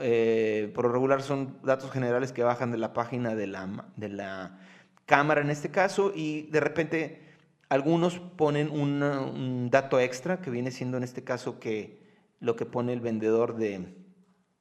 eh, 0.00 0.70
por 0.74 0.84
lo 0.84 0.92
regular 0.92 1.22
son 1.22 1.58
datos 1.62 1.90
generales 1.90 2.32
que 2.32 2.42
bajan 2.42 2.70
de 2.70 2.78
la 2.78 2.92
página 2.92 3.34
de 3.34 3.46
la, 3.46 3.86
de 3.96 4.08
la 4.10 4.58
cámara 5.06 5.40
en 5.40 5.48
este 5.48 5.70
caso 5.70 6.12
y 6.14 6.42
de 6.50 6.60
repente 6.60 7.22
algunos 7.70 8.18
ponen 8.18 8.70
un 8.70 9.68
dato 9.70 10.00
extra 10.00 10.40
que 10.40 10.50
viene 10.50 10.70
siendo 10.70 10.96
en 10.98 11.04
este 11.04 11.24
caso 11.24 11.58
que 11.58 12.07
lo 12.40 12.56
que 12.56 12.66
pone 12.66 12.92
el 12.92 13.00
vendedor 13.00 13.56
de, 13.56 13.94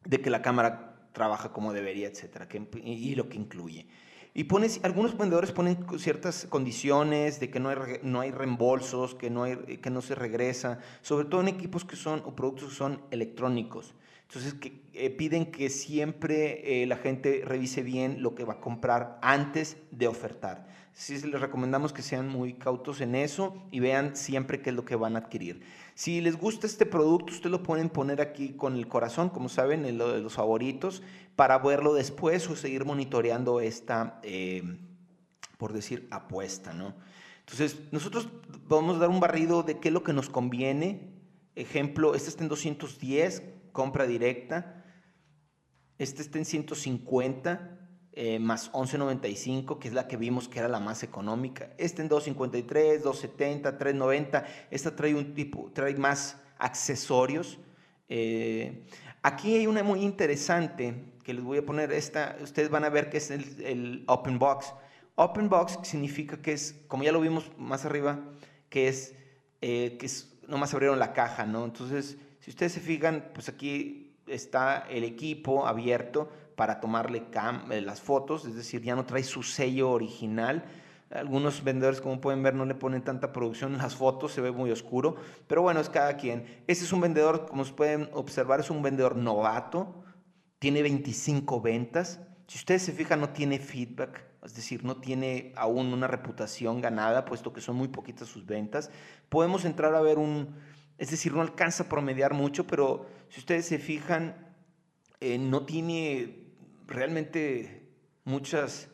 que 0.10 0.30
la 0.30 0.42
cámara 0.42 1.10
trabaja 1.13 1.52
como 1.52 1.74
debería, 1.74 2.08
etcétera, 2.08 2.48
y, 2.84 3.16
lo 3.16 3.30
que 3.30 3.38
incluye. 3.38 3.88
Y 4.34 4.44
pones, 4.44 4.80
algunos 4.84 5.18
vendedores 5.18 5.52
ponen 5.52 5.86
ciertas 5.98 6.46
condiciones 6.48 7.40
de 7.40 7.50
que 7.50 7.60
no 7.60 7.70
hay, 7.70 7.78
no 8.04 8.20
hay 8.20 8.32
reembolsos, 8.32 9.16
que 9.16 9.30
no, 9.30 9.44
hay, 9.44 9.78
que 9.78 9.90
no 9.90 10.02
se 10.02 10.13
regresa, 10.13 10.80
sobre 11.02 11.26
todo 11.26 11.42
en 11.42 11.48
equipos 11.48 11.86
que 11.86 11.96
son 11.96 12.22
o 12.26 12.36
productos 12.36 12.70
que 12.70 12.76
son 12.76 13.02
electrónicos. 13.10 13.96
Entonces 14.28 14.54
que, 14.56 14.84
eh, 14.94 15.10
piden 15.10 15.52
que 15.52 15.70
siempre 15.70 16.84
eh, 16.84 16.86
la 16.86 16.98
gente 16.98 17.42
revise 17.46 17.82
bien 17.82 18.22
lo 18.22 18.36
que 18.36 18.44
va 18.44 18.54
a 18.54 18.60
comprar 18.60 19.18
antes 19.22 19.78
de 19.92 20.08
ofertar. 20.08 20.68
Sí 20.97 21.15
les 21.21 21.39
recomendamos 21.39 21.93
que 21.93 22.01
sean 22.01 22.27
muy 22.27 22.53
cautos 22.53 23.01
en 23.01 23.13
eso 23.13 23.55
y 23.69 23.79
vean 23.79 24.15
siempre 24.15 24.63
qué 24.63 24.71
es 24.71 24.75
lo 24.75 24.83
que 24.83 24.95
van 24.95 25.15
a 25.15 25.19
adquirir. 25.19 25.62
Si 25.93 26.21
les 26.21 26.36
gusta 26.36 26.65
este 26.65 26.88
producto, 26.88 27.33
ustedes 27.33 27.51
lo 27.51 27.62
pueden 27.62 27.89
poner 27.89 28.19
aquí 28.19 28.53
con 28.53 28.75
el 28.75 28.88
corazón, 28.88 29.29
como 29.29 29.47
saben, 29.47 29.86
en 29.86 29.99
lo 29.99 30.12
de 30.12 30.21
los 30.21 30.33
favoritos, 30.33 31.03
para 31.36 31.60
verlo 31.60 31.93
después 31.93 32.49
o 32.49 32.55
seguir 32.55 32.83
monitoreando 32.83 33.62
esta, 33.62 34.19
eh, 34.23 34.63
por 35.60 35.71
decir, 35.71 36.07
apuesta, 36.10 36.73
¿no? 36.73 36.95
Entonces, 37.41 37.77
nosotros 37.91 38.27
vamos 38.67 38.95
a 38.95 38.99
dar 39.01 39.10
un 39.10 39.19
barrido 39.19 39.62
de 39.62 39.77
qué 39.77 39.89
es 39.89 39.93
lo 39.93 40.01
que 40.01 40.13
nos 40.13 40.29
conviene. 40.29 41.13
Ejemplo, 41.53 42.15
este 42.15 42.29
está 42.29 42.41
en 42.41 42.49
210, 42.49 43.43
compra 43.71 44.07
directa. 44.07 44.83
Este 45.99 46.23
está 46.23 46.39
en 46.39 46.45
150, 46.45 47.87
eh, 48.19 48.39
más 48.39 48.71
11.95, 48.71 49.77
que 49.77 49.89
es 49.89 49.93
la 49.93 50.08
que 50.08 50.17
vimos 50.17 50.47
que 50.47 50.58
era 50.58 50.67
la 50.67 50.80
más 50.80 51.03
económica. 51.03 51.69
Este 51.77 52.01
en 52.01 52.10
2.53, 52.10 53.03
2.70, 53.03 53.77
3.90. 53.77 54.43
Esta 54.71 54.95
trae 54.95 55.13
un 55.13 55.36
tipo, 55.36 55.69
trae 55.71 55.93
más 55.97 56.41
accesorios. 56.58 57.60
Eh, 58.10 58.88
aquí 59.21 59.58
hay 59.58 59.67
una 59.67 59.84
muy 59.84 60.01
interesante 60.01 60.95
que 61.23 61.32
les 61.32 61.43
voy 61.43 61.60
a 61.60 61.62
poner. 61.67 61.91
Esta, 61.91 62.38
ustedes 62.41 62.71
van 62.71 62.86
a 62.86 62.89
ver 62.89 63.12
que 63.12 63.17
es 63.17 63.30
el, 63.30 64.03
Open 64.08 64.39
Box. 64.39 64.73
Open 65.13 65.47
Box 65.47 65.77
significa 65.84 66.41
que 66.41 66.53
es, 66.53 66.73
como 66.88 67.03
ya 67.03 67.12
lo 67.12 67.21
vimos 67.21 67.51
más 67.60 67.86
arriba, 67.86 68.19
que 68.71 68.88
es, 68.88 69.13
eh, 69.62 69.95
que 69.99 70.08
es, 70.08 70.36
nomás 70.47 70.73
abrieron 70.73 70.97
la 70.97 71.13
caja, 71.13 71.45
¿no? 71.45 71.65
Entonces, 71.65 72.17
si 72.39 72.49
ustedes 72.49 72.71
se 72.71 72.80
fijan, 72.80 73.30
pues 73.36 73.47
aquí 73.47 74.15
está 74.25 74.88
el 74.89 75.03
equipo 75.03 75.67
abierto, 75.67 76.32
para 76.58 76.80
tomarle 76.80 77.24
eh, 77.70 77.82
las 77.82 78.02
fotos, 78.02 78.46
es 78.46 78.56
decir, 78.56 78.82
ya 78.82 78.96
no 78.96 79.06
trae 79.06 79.24
su 79.24 79.43
sello 79.43 79.91
original. 79.91 80.65
Algunos 81.12 81.63
vendedores, 81.63 82.02
como 82.02 82.20
pueden 82.20 82.41
ver, 82.41 82.56
no 82.56 82.65
le 82.65 82.74
ponen 82.74 83.04
tanta 83.04 83.32
producción 83.32 83.74
en 83.74 83.78
las 83.78 83.96
fotos, 83.96 84.32
se 84.34 84.41
ve 84.41 84.52
muy 84.52 84.72
oscuro, 84.72 85.17
pero 85.46 85.62
bueno, 85.62 85.80
es 85.80 85.88
cada 85.88 86.17
quien. 86.17 86.63
Este 86.65 86.84
es 86.84 86.91
un 86.91 87.00
vendedor, 87.00 87.46
como 87.48 87.63
se 87.63 87.74
pueden 87.74 88.10
observar, 88.12 88.60
es 88.60 88.72
un 88.72 88.82
vendedor 88.82 89.15
novato, 89.15 90.04
tiene 90.58 90.82
25 90.82 91.62
ventas. 91.62 92.22
Si 92.48 92.58
ustedes 92.58 92.82
se 92.82 92.91
fijan, 92.91 93.22
no 93.22 93.30
tiene 93.30 93.60
feedback, 93.60 94.26
es 94.43 94.56
decir, 94.56 94.84
no 94.84 94.98
tiene 94.98 95.54
aún 95.58 95.93
una 95.93 96.08
reputación 96.08 96.82
ganada, 96.82 97.24
puesto 97.24 97.54
que 97.54 97.62
son 97.62 97.76
muy 97.76 97.89
poquitas 97.89 98.28
sus 98.28 98.48
ventas. 98.48 98.89
Podemos 99.30 99.63
entrar 99.63 99.93
a 99.93 100.02
ver 100.02 100.17
un, 100.17 100.56
es 100.98 101.12
decir, 101.12 101.34
no 101.34 101.41
alcanza 101.41 101.84
a 101.84 101.89
promediar 101.89 102.34
mucho, 102.34 102.65
pero 102.65 103.06
si 103.30 103.41
ustedes 103.41 103.67
se 103.67 103.78
fijan, 103.78 104.56
eh, 105.20 105.38
no 105.38 105.65
tiene 105.67 106.46
realmente 106.88 107.91
muchas, 108.23 108.89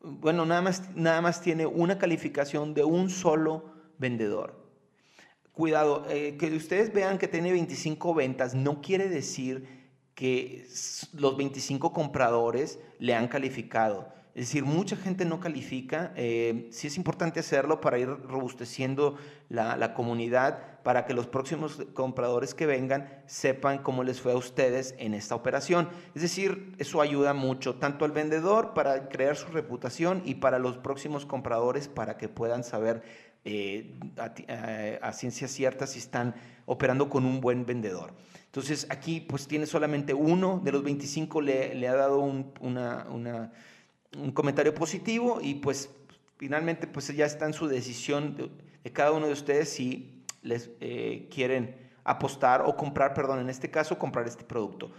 bueno, 0.00 0.46
nada 0.46 0.62
más, 0.62 0.94
nada 0.94 1.20
más 1.20 1.40
tiene 1.40 1.66
una 1.66 1.98
calificación 1.98 2.74
de 2.74 2.84
un 2.84 3.10
solo 3.10 3.72
vendedor. 3.98 4.62
Cuidado, 5.52 6.06
eh, 6.08 6.36
que 6.38 6.54
ustedes 6.54 6.92
vean 6.92 7.18
que 7.18 7.28
tiene 7.28 7.52
25 7.52 8.14
ventas 8.14 8.54
no 8.54 8.80
quiere 8.80 9.08
decir 9.08 9.82
que 10.14 10.66
los 11.12 11.36
25 11.36 11.92
compradores 11.92 12.78
le 12.98 13.14
han 13.14 13.28
calificado. 13.28 14.12
Es 14.34 14.46
decir, 14.46 14.64
mucha 14.64 14.96
gente 14.96 15.24
no 15.26 15.40
califica. 15.40 16.12
Eh, 16.16 16.68
sí 16.70 16.86
es 16.86 16.96
importante 16.96 17.40
hacerlo 17.40 17.80
para 17.80 17.98
ir 17.98 18.08
robusteciendo 18.08 19.18
la, 19.48 19.92
comunidad, 19.94 20.71
para 20.82 21.06
que 21.06 21.14
los 21.14 21.26
próximos 21.26 21.82
compradores 21.94 22.54
que 22.54 22.66
vengan 22.66 23.08
sepan 23.26 23.78
cómo 23.78 24.04
les 24.04 24.20
fue 24.20 24.32
a 24.32 24.36
ustedes 24.36 24.94
en 24.98 25.14
esta 25.14 25.34
operación. 25.34 25.88
Es 26.14 26.22
decir, 26.22 26.74
eso 26.78 27.00
ayuda 27.00 27.34
mucho, 27.34 27.76
tanto 27.76 28.04
al 28.04 28.12
vendedor 28.12 28.74
para 28.74 29.08
crear 29.08 29.36
su 29.36 29.48
reputación 29.48 30.22
y 30.24 30.36
para 30.36 30.58
los 30.58 30.76
próximos 30.78 31.26
compradores 31.26 31.88
para 31.88 32.16
que 32.16 32.28
puedan 32.28 32.64
saber 32.64 33.02
eh, 33.44 33.94
a, 35.02 35.12
ciencia 35.12 35.48
cierta 35.48 35.86
si 35.86 35.98
están 35.98 36.34
operando 36.66 37.08
con 37.08 37.24
un 37.24 37.40
buen 37.40 37.66
vendedor. 37.66 38.14
Entonces 38.46 38.86
aquí 38.90 39.20
pues 39.20 39.46
tiene 39.48 39.66
solamente 39.66 40.14
uno 40.14 40.60
de 40.62 40.72
los 40.72 40.82
25 40.82 41.40
le, 41.40 41.74
le 41.74 41.88
ha 41.88 41.94
dado 41.94 42.20
un 42.20 42.52
comentario 44.34 44.74
positivo 44.74 45.40
y 45.42 45.54
pues 45.54 45.88
finalmente 46.42 46.88
pues 46.88 47.06
ya 47.14 47.24
está 47.24 47.46
en 47.46 47.52
su 47.52 47.68
decisión 47.68 48.36
de, 48.36 48.50
cada 48.90 49.12
uno 49.12 49.28
de 49.28 49.32
ustedes 49.32 49.68
si 49.68 50.21
les 50.42 50.70
eh, 50.80 51.28
quieren 51.32 51.76
apostar 52.04 52.62
o 52.66 52.76
comprar, 52.76 53.14
perdón, 53.14 53.40
en 53.40 53.48
este 53.48 53.70
caso 53.70 53.98
comprar 53.98 54.26
este 54.26 54.44
producto. 54.44 54.90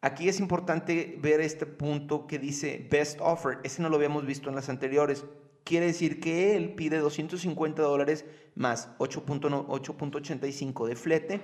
Aquí 0.00 0.28
es 0.28 0.38
importante 0.38 1.18
ver 1.20 1.40
este 1.40 1.66
punto 1.66 2.26
que 2.26 2.38
dice 2.38 2.86
best 2.90 3.20
offer. 3.20 3.58
Ese 3.64 3.82
no 3.82 3.88
lo 3.88 3.96
habíamos 3.96 4.26
visto 4.26 4.48
en 4.48 4.54
las 4.54 4.68
anteriores. 4.68 5.24
Quiere 5.64 5.86
decir 5.86 6.20
que 6.20 6.56
él 6.56 6.74
pide 6.74 6.98
250 6.98 7.82
dólares 7.82 8.24
más 8.54 8.96
8.85 8.98 10.86
de 10.86 10.96
flete. 10.96 11.40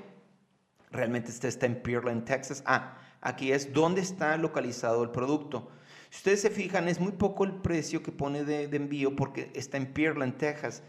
Realmente 0.90 1.30
este 1.30 1.48
está 1.48 1.66
en 1.66 1.82
Pearland, 1.82 2.24
Texas. 2.24 2.62
Ah, 2.64 2.96
aquí 3.20 3.50
es 3.50 3.72
donde 3.72 4.00
está 4.00 4.36
localizado 4.36 5.02
el 5.02 5.10
producto. 5.10 5.68
Si 6.10 6.18
ustedes 6.18 6.42
se 6.42 6.50
fijan, 6.50 6.88
es 6.88 7.00
muy 7.00 7.10
poco 7.10 7.42
el 7.42 7.56
precio 7.56 8.04
que 8.04 8.12
pone 8.12 8.44
de, 8.44 8.64
envío 8.76 9.16
porque 9.16 9.50
está 9.52 9.78
en 9.78 9.92
Pearland, 9.92 10.36
Texas. 10.36 10.84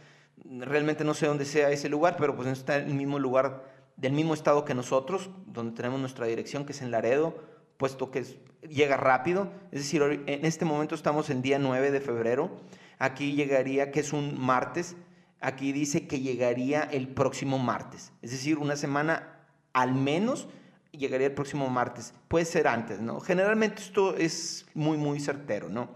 Realmente 0.48 1.04
no 1.04 1.14
sé 1.14 1.28
dónde 1.28 1.46
sea 1.46 1.72
ese 1.72 1.90
lugar, 1.90 2.16
pero 2.18 2.36
pues 2.36 2.48
está 2.48 2.78
en 2.78 2.90
el 2.90 2.94
mismo 2.94 3.20
lugar 3.20 3.64
del 3.98 4.14
mismo 4.14 4.34
estado 4.34 4.66
que 4.66 4.74
nosotros, 4.74 5.30
donde 5.48 5.76
tenemos 5.76 6.00
nuestra 6.00 6.28
dirección, 6.28 6.66
que 6.66 6.74
es 6.74 6.82
en 6.82 6.92
Laredo, 6.92 7.36
puesto 7.78 8.12
que 8.12 8.24
llega 8.70 8.98
rápido. 8.98 9.52
Es 9.72 9.82
decir, 9.82 10.24
en 10.26 10.46
este 10.46 10.66
momento 10.66 10.96
estamos 10.96 11.30
en 11.30 11.42
día 11.42 11.60
9 11.60 11.92
de 11.92 12.02
febrero. 12.02 12.52
Aquí 13.00 13.34
llegaría, 13.34 13.92
que 13.92 14.00
es 14.02 14.14
un 14.14 14.40
martes. 14.40 14.96
Aquí 15.42 15.72
dice 15.72 16.08
que 16.08 16.20
llegaría 16.20 16.82
el 16.84 17.08
próximo 17.08 17.58
martes. 17.60 18.12
Es 18.22 18.32
decir, 18.32 18.58
una 18.58 18.76
semana 18.76 19.40
al 19.74 19.94
menos 19.94 20.48
llegaría 20.92 21.28
el 21.28 21.34
próximo 21.34 21.70
martes. 21.70 22.14
Puede 22.28 22.46
ser 22.46 22.68
antes, 22.68 23.00
¿no? 23.00 23.20
Generalmente 23.20 23.82
esto 23.82 24.16
es 24.16 24.66
muy, 24.74 24.98
muy 24.98 25.20
certero, 25.20 25.70
¿no? 25.70 25.90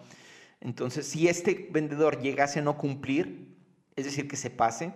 Entonces, 0.62 1.08
si 1.08 1.28
este 1.28 1.70
vendedor 1.72 2.22
llegase 2.22 2.60
a 2.60 2.62
no 2.62 2.78
cumplir, 2.78 3.49
es 4.00 4.06
decir, 4.06 4.28
que 4.28 4.36
se 4.36 4.50
pase, 4.50 4.94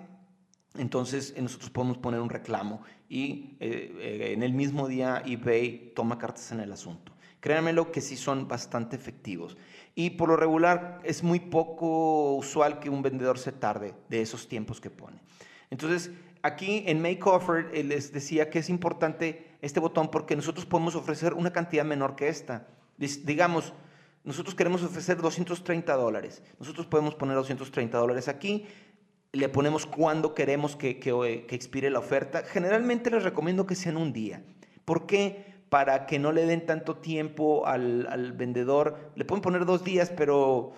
entonces 0.77 1.35
nosotros 1.39 1.69
podemos 1.69 1.97
poner 1.97 2.19
un 2.19 2.29
reclamo 2.29 2.81
y 3.07 3.57
eh, 3.59 3.93
eh, 3.99 4.33
en 4.33 4.41
el 4.41 4.53
mismo 4.53 4.87
día 4.87 5.21
eBay 5.25 5.91
toma 5.95 6.17
cartas 6.17 6.51
en 6.51 6.59
el 6.59 6.71
asunto. 6.71 7.11
Créanmelo 7.39 7.91
que 7.91 8.01
sí 8.01 8.15
son 8.15 8.47
bastante 8.47 8.95
efectivos. 8.95 9.57
Y 9.95 10.11
por 10.11 10.29
lo 10.29 10.37
regular 10.37 10.99
es 11.03 11.21
muy 11.21 11.39
poco 11.39 12.35
usual 12.35 12.79
que 12.79 12.89
un 12.89 13.01
vendedor 13.01 13.37
se 13.37 13.51
tarde 13.51 13.93
de 14.09 14.21
esos 14.21 14.47
tiempos 14.47 14.81
que 14.81 14.89
pone. 14.89 15.21
Entonces, 15.69 16.11
aquí 16.41 16.83
en 16.87 17.01
Make 17.01 17.21
Offer 17.23 17.69
eh, 17.73 17.83
les 17.83 18.11
decía 18.11 18.49
que 18.49 18.59
es 18.59 18.69
importante 18.69 19.57
este 19.61 19.79
botón 19.79 20.09
porque 20.09 20.35
nosotros 20.35 20.65
podemos 20.65 20.95
ofrecer 20.95 21.33
una 21.33 21.51
cantidad 21.51 21.85
menor 21.85 22.15
que 22.15 22.29
esta. 22.29 22.67
Digamos, 22.97 23.73
nosotros 24.23 24.55
queremos 24.55 24.81
ofrecer 24.81 25.17
230 25.17 25.93
dólares. 25.95 26.41
Nosotros 26.59 26.87
podemos 26.87 27.13
poner 27.13 27.35
230 27.35 27.97
dólares 27.97 28.27
aquí. 28.27 28.65
Le 29.33 29.49
ponemos 29.49 29.85
cuándo 29.85 30.33
queremos 30.33 30.75
que, 30.75 30.99
que, 30.99 31.45
que 31.47 31.55
expire 31.55 31.89
la 31.89 31.99
oferta. 31.99 32.43
Generalmente 32.43 33.11
les 33.11 33.23
recomiendo 33.23 33.65
que 33.65 33.75
sean 33.75 33.97
un 33.97 34.13
día. 34.13 34.43
¿Por 34.85 35.05
qué? 35.05 35.53
Para 35.69 36.05
que 36.05 36.19
no 36.19 36.31
le 36.31 36.45
den 36.45 36.65
tanto 36.65 36.97
tiempo 36.97 37.65
al, 37.65 38.07
al 38.09 38.31
vendedor. 38.31 39.11
Le 39.15 39.25
pueden 39.25 39.41
poner 39.41 39.65
dos 39.65 39.83
días, 39.83 40.11
pero 40.15 40.73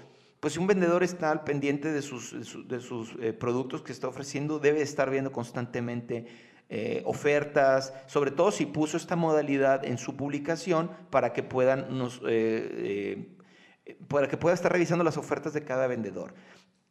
pues 0.45 0.53
si 0.53 0.59
un 0.59 0.67
vendedor 0.67 1.01
está 1.01 1.31
al 1.31 1.43
pendiente 1.43 1.91
de 1.91 2.03
sus, 2.03 2.35
de 2.67 2.79
sus, 2.79 3.15
eh, 3.19 3.33
productos 3.33 3.81
que 3.81 3.91
está 3.91 4.07
ofreciendo, 4.07 4.59
debe 4.59 4.81
estar 4.83 5.09
viendo 5.09 5.31
constantemente 5.31 6.27
eh, 6.69 7.01
ofertas, 7.05 7.93
sobre 8.05 8.29
todo 8.29 8.51
si 8.51 8.67
puso 8.67 8.95
esta 8.95 9.15
modalidad 9.15 9.83
en 9.83 9.97
su 9.97 10.15
publicación 10.15 10.91
para 11.09 11.33
que 11.33 11.41
puedan 11.41 11.97
nos, 11.97 12.21
eh, 12.27 13.27
para 14.07 14.27
que 14.27 14.37
pueda 14.37 14.53
estar 14.53 14.71
revisando 14.71 15.03
las 15.03 15.17
ofertas 15.17 15.53
de 15.53 15.63
cada 15.63 15.87
vendedor. 15.87 16.35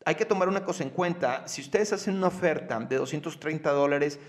Hay 0.04 0.14
que 0.16 0.24
tomar 0.24 0.48
una 0.48 0.64
cosa 0.64 0.82
en 0.82 0.90
cuenta, 0.90 1.46
si 1.48 1.62
ustedes 1.62 1.92
hacen 1.92 2.16
una 2.16 2.28
oferta 2.28 2.78
de 2.78 2.96
230 2.96 3.70
dólares, 3.72 4.20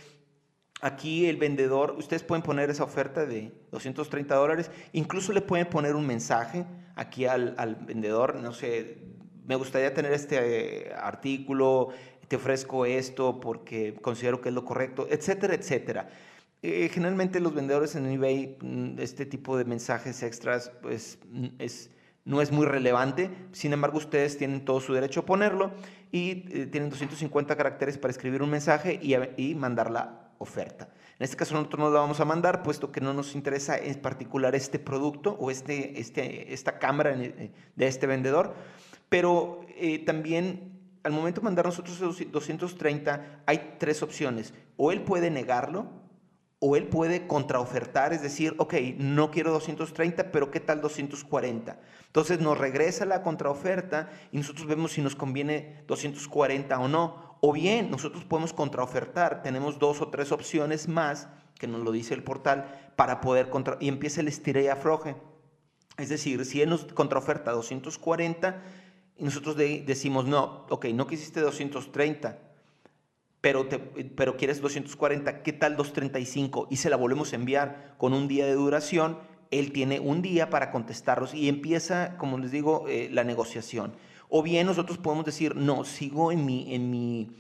aquí 0.82 1.26
el 1.28 1.38
vendedor, 1.38 1.96
ustedes 1.98 2.24
pueden 2.24 2.44
poner 2.44 2.70
esa 2.70 2.84
oferta 2.84 3.26
de 3.26 3.52
230 3.72 4.36
dólares, 4.36 4.72
incluso 4.94 5.34
le 5.34 5.42
pueden 5.42 5.68
poner 5.68 5.96
un 5.96 6.08
mensaje 6.08 6.66
aquí 6.96 7.26
al, 7.26 7.56
al 7.58 7.76
vendedor, 7.76 8.36
no 8.36 8.54
sé, 8.54 9.00
me 9.46 9.56
gustaría 9.56 9.94
tener 9.94 10.14
este 10.14 10.94
artículo, 10.94 11.90
te 12.28 12.36
ofrezco 12.36 12.86
esto 12.86 13.40
porque 13.40 13.96
considero 14.02 14.42
que 14.42 14.50
es 14.50 14.56
lo 14.56 14.66
correcto, 14.66 15.08
etcétera, 15.10 15.56
etcétera. 15.56 16.10
Eh, 16.62 16.90
generalmente 16.92 17.40
los 17.40 17.54
vendedores 17.54 17.96
en 17.96 18.08
eBay, 18.08 18.58
mm, 18.60 19.00
este 19.00 19.26
tipo 19.26 19.58
de 19.58 19.66
mensajes 19.66 20.24
extras, 20.24 20.72
pues 20.82 21.20
mm, 21.30 21.48
es, 21.60 21.92
no 22.26 22.42
es 22.42 22.52
muy 22.52 22.66
relevante. 22.66 23.30
Sin 23.52 23.72
embargo, 23.72 23.98
ustedes 23.98 24.38
tienen 24.38 24.66
todo 24.66 24.82
su 24.82 24.94
derecho 24.94 25.22
a 25.22 25.26
ponerlo 25.26 25.72
y 26.12 26.46
eh, 26.52 26.66
tienen 26.66 26.90
250 26.90 27.56
caracteres 27.56 27.98
para 27.98 28.12
escribir 28.12 28.42
un 28.42 28.50
mensaje 28.50 29.00
y, 29.02 29.56
mandar 29.56 29.92
la 29.92 30.32
oferta. 30.40 30.90
En 31.18 31.24
este 31.24 31.38
caso 31.38 31.54
nosotros 31.54 31.80
no 31.80 31.90
la 31.92 32.02
vamos 32.02 32.20
a 32.20 32.26
mandar, 32.26 32.62
puesto 32.62 32.92
que 32.92 33.00
no 33.00 33.14
nos 33.14 33.36
interesa 33.36 33.78
en 33.78 34.02
particular 34.02 34.54
este 34.54 34.80
producto 34.80 35.38
o 35.40 35.50
este, 35.50 36.00
este, 36.00 36.54
esta 36.54 36.78
cámara 36.78 37.14
eh, 37.14 37.52
de 37.76 37.88
este 37.88 38.06
vendedor, 38.06 38.54
pero 39.08 39.62
también 40.06 40.76
al 41.04 41.12
momento 41.12 41.40
de 41.40 41.46
mandar 41.46 41.66
nosotros 41.66 42.00
230, 42.00 43.44
hay 43.46 43.76
tres 43.78 44.02
opciones. 44.02 44.56
O 44.76 44.92
él 44.92 45.04
puede 45.04 45.30
negarlo, 45.30 45.86
o 46.60 46.76
él 46.76 46.88
puede 46.88 47.28
contraofertar, 47.28 48.12
es 48.12 48.24
decir, 48.24 48.56
ok, 48.58 48.74
no 48.98 49.30
quiero 49.30 49.52
230, 49.52 50.32
pero 50.32 50.50
¿qué 50.50 50.60
tal 50.60 50.82
240? 50.82 51.80
Entonces 52.16 52.40
nos 52.40 52.58
regresa 52.58 53.04
la 53.04 53.22
contraoferta 53.24 54.10
y 54.32 54.38
nosotros 54.38 54.68
vemos 54.68 54.94
si 54.94 55.02
nos 55.02 55.18
conviene 55.18 55.84
240 55.86 56.80
o 56.80 56.88
no. 56.88 57.38
O 57.42 57.52
bien 57.52 57.92
nosotros 57.92 58.24
podemos 58.24 58.54
contraofertar, 58.54 59.44
tenemos 59.44 59.80
dos 59.80 60.00
o 60.00 60.08
tres 60.08 60.32
opciones 60.32 60.88
más, 60.88 61.28
que 61.60 61.68
nos 61.68 61.82
lo 61.82 61.92
dice 61.92 62.14
el 62.14 62.24
portal, 62.24 62.94
para 62.96 63.20
poder 63.20 63.50
contra... 63.50 63.76
y 63.82 63.90
empieza 63.90 64.22
el 64.22 64.30
estira 64.30 64.62
y 64.62 64.68
afloje. 64.68 65.18
Es 65.98 66.08
decir, 66.08 66.46
si 66.46 66.62
él 66.62 66.70
nos 66.70 66.86
contraoferta 66.86 67.52
240, 67.52 68.62
y 69.18 69.24
nosotros 69.26 69.58
decimos, 69.58 70.24
no, 70.26 70.68
ok, 70.70 70.86
no 70.94 71.08
quisiste 71.08 71.42
230, 71.42 72.40
pero, 73.42 73.68
te, 73.68 73.78
pero 73.78 74.38
quieres 74.38 74.62
240, 74.62 75.44
¿qué 75.44 75.52
tal 75.52 75.76
235? 75.76 76.70
Y 76.72 76.78
se 76.78 76.90
la 76.90 76.96
volvemos 76.96 77.34
a 77.34 77.36
enviar 77.36 77.96
con 77.98 78.14
un 78.14 78.30
día 78.30 78.46
de 78.46 78.54
duración. 78.54 79.20
Él 79.52 79.72
tiene 79.72 80.00
un 80.00 80.22
día 80.22 80.50
para 80.50 80.72
contestarlos 80.72 81.34
y 81.34 81.50
empieza, 81.50 82.18
como 82.18 82.38
les 82.38 82.52
digo, 82.52 82.86
eh, 82.88 83.10
la 83.12 83.24
negociación. 83.24 83.94
O 84.30 84.44
bien 84.44 84.68
nosotros 84.68 84.98
podemos 84.98 85.26
decir, 85.26 85.56
no, 85.56 85.86
sigo 85.86 86.32
en 86.32 86.46
mi, 86.46 86.74
en 86.74 86.90
mi, 86.90 87.32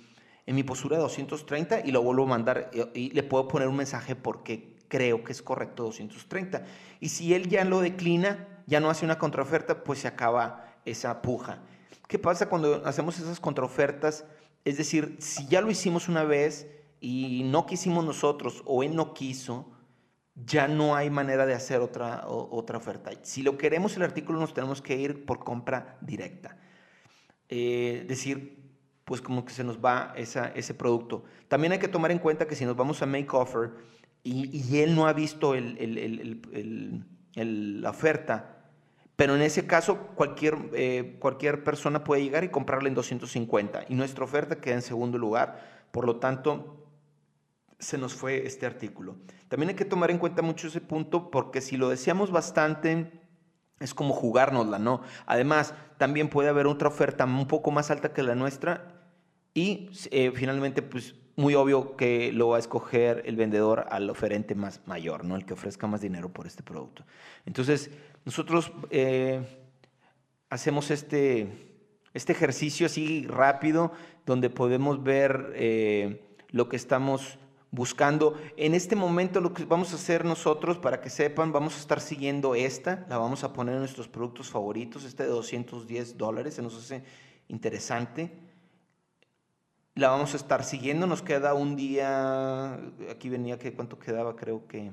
en 0.46 0.56
mi 0.56 0.64
postura 0.64 0.98
de 0.98 1.04
230 1.04 1.82
y 1.86 1.92
lo 1.92 2.02
vuelvo 2.04 2.24
a 2.24 2.28
mandar 2.28 2.70
eh, 2.74 2.90
y 2.94 3.10
le 3.12 3.24
puedo 3.24 3.48
poner 3.48 3.68
un 3.68 3.76
mensaje 3.76 4.16
porque 4.16 4.76
creo 4.88 5.24
que 5.24 5.32
es 5.32 5.42
correcto 5.42 5.84
230. 5.84 6.64
Y 7.00 7.10
si 7.10 7.34
él 7.34 7.50
ya 7.50 7.66
lo 7.66 7.82
declina, 7.82 8.48
ya 8.68 8.80
no 8.80 8.90
hace 8.90 9.06
una 9.06 9.18
contraoferta, 9.18 9.84
pues 9.84 10.00
se 10.00 10.08
acaba 10.08 10.74
esa 10.86 11.22
puja. 11.22 11.60
¿Qué 12.08 12.20
pasa 12.20 12.48
cuando 12.48 12.86
hacemos 12.86 13.18
esas 13.20 13.40
contraofertas? 13.40 14.26
Es 14.64 14.78
decir, 14.78 15.18
si 15.20 15.48
ya 15.48 15.62
lo 15.62 15.72
hicimos 15.72 16.08
una 16.08 16.24
vez 16.24 16.68
y 17.02 17.44
no 17.46 17.66
quisimos 17.66 18.06
nosotros 18.06 18.62
o 18.66 18.84
él 18.84 18.96
no 18.96 19.14
quiso, 19.14 19.72
ya 20.36 20.68
no 20.68 20.96
hay 20.96 21.10
manera 21.10 21.46
de 21.46 21.54
hacer 21.54 21.80
otra, 21.80 22.28
otra 22.28 22.78
oferta. 22.78 23.12
Si 23.22 23.42
lo 23.42 23.58
queremos 23.58 23.96
el 23.96 24.04
artículo 24.04 24.40
nos 24.40 24.54
tenemos 24.54 24.82
que 24.82 24.98
ir 24.98 25.26
por 25.26 25.40
compra 25.40 25.98
directa. 26.02 26.58
Eh, 27.48 28.06
decir, 28.08 28.66
pues 29.06 29.22
como 29.22 29.46
que 29.46 29.54
se 29.54 29.64
nos 29.64 29.78
va 29.78 30.14
esa, 30.18 30.48
ese 30.50 30.74
producto. 30.74 31.24
También 31.48 31.74
hay 31.74 31.80
que 31.80 31.88
tomar 31.88 32.12
en 32.12 32.20
cuenta 32.20 32.48
que 32.48 32.56
si 32.56 32.66
nos 32.66 32.76
vamos 32.76 33.02
a 33.02 33.06
Make 33.06 33.30
Offer 33.32 33.72
y, 34.24 34.80
él 34.80 34.96
no 34.96 35.08
ha 35.08 35.14
visto 35.14 35.54
el, 35.54 37.06
la 37.36 37.90
oferta, 37.92 38.56
pero 39.16 39.36
en 39.36 39.44
ese 39.44 39.66
caso, 39.66 40.08
cualquier, 40.16 40.58
eh, 40.74 41.16
cualquier 41.20 41.64
persona 41.64 42.04
puede 42.04 42.24
llegar 42.24 42.44
y 42.44 42.50
comprarle 42.50 42.90
en 42.90 42.96
250 42.96 43.86
y 43.88 43.96
nuestra 43.96 44.26
oferta 44.26 44.60
queda 44.60 44.76
en 44.76 44.82
segundo 44.82 45.18
lugar. 45.18 45.86
Por 45.92 46.06
lo 46.06 46.18
tanto, 46.18 46.75
se 47.80 47.98
nos 47.98 48.14
fue 48.14 48.46
este 48.46 48.66
artículo. 48.66 49.18
También 49.48 49.70
hay 49.70 49.76
que 49.76 49.86
tomar 49.86 50.12
en 50.12 50.18
cuenta 50.18 50.42
mucho 50.42 50.68
ese 50.68 50.82
punto 50.82 51.30
porque 51.30 51.62
si 51.62 51.78
lo 51.78 51.90
deseamos 51.90 52.32
bastante, 52.32 53.12
es 53.80 53.94
como 53.94 54.14
jugárnosla, 54.14 54.80
¿no? 54.80 55.02
Además, 55.26 55.74
también 55.98 56.30
puede 56.30 56.50
haber 56.50 56.68
otra 56.68 56.88
oferta 56.88 57.26
un 57.26 57.48
poco 57.48 57.72
más 57.72 57.92
alta 57.92 58.14
que 58.14 58.24
la 58.24 58.36
nuestra 58.36 58.96
y 59.54 59.90
eh, 60.12 60.32
finalmente, 60.34 60.82
pues 60.82 61.16
muy 61.38 61.54
obvio 61.56 61.98
que 61.98 62.32
lo 62.32 62.50
va 62.50 62.58
a 62.58 62.60
escoger 62.60 63.24
el 63.26 63.36
vendedor 63.36 63.88
al 63.90 64.10
oferente 64.10 64.56
más 64.56 64.82
mayor, 64.86 65.26
¿no? 65.26 65.36
El 65.36 65.46
que 65.46 65.54
ofrezca 65.54 65.88
más 65.88 66.02
dinero 66.02 66.30
por 66.30 66.48
este 66.48 66.64
producto. 66.64 67.06
Entonces, 67.46 67.92
nosotros 68.24 68.72
eh, 68.90 69.42
hacemos 70.50 70.92
este, 70.92 71.76
este 72.14 72.32
ejercicio 72.32 72.86
así 72.86 73.28
rápido, 73.28 73.92
donde 74.26 74.50
podemos 74.50 75.04
ver 75.04 75.52
eh, 75.56 76.22
lo 76.50 76.70
que 76.70 76.78
estamos 76.78 77.38
buscando. 77.76 78.36
En 78.58 78.74
este 78.74 78.96
momento 78.96 79.42
lo 79.42 79.54
que 79.54 79.66
vamos 79.66 79.92
a 79.92 79.96
hacer 79.96 80.26
nosotros, 80.26 80.80
para 80.80 81.02
que 81.02 81.10
sepan, 81.10 81.52
vamos 81.52 81.76
a 81.76 81.80
estar 81.80 82.00
siguiendo 82.00 82.56
esta, 82.56 83.06
la 83.10 83.18
vamos 83.18 83.44
a 83.44 83.54
poner 83.54 83.74
en 83.74 83.82
nuestros 83.82 84.08
productos 84.08 84.50
favoritos, 84.50 85.04
este 85.04 85.24
de 85.24 85.30
210 85.30 86.18
dólares, 86.18 86.56
se 86.56 86.62
nos 86.62 86.76
hace 86.78 87.04
interesante. 87.50 88.32
La 89.94 90.10
vamos 90.10 90.34
a 90.34 90.38
estar 90.38 90.64
siguiendo, 90.64 91.06
nos 91.06 91.22
queda 91.22 91.54
un 91.54 91.76
día, 91.76 92.76
aquí 93.10 93.30
venía 93.30 93.60
que 93.60 93.74
cuánto 93.74 94.00
quedaba, 94.00 94.36
creo 94.36 94.68
que 94.68 94.92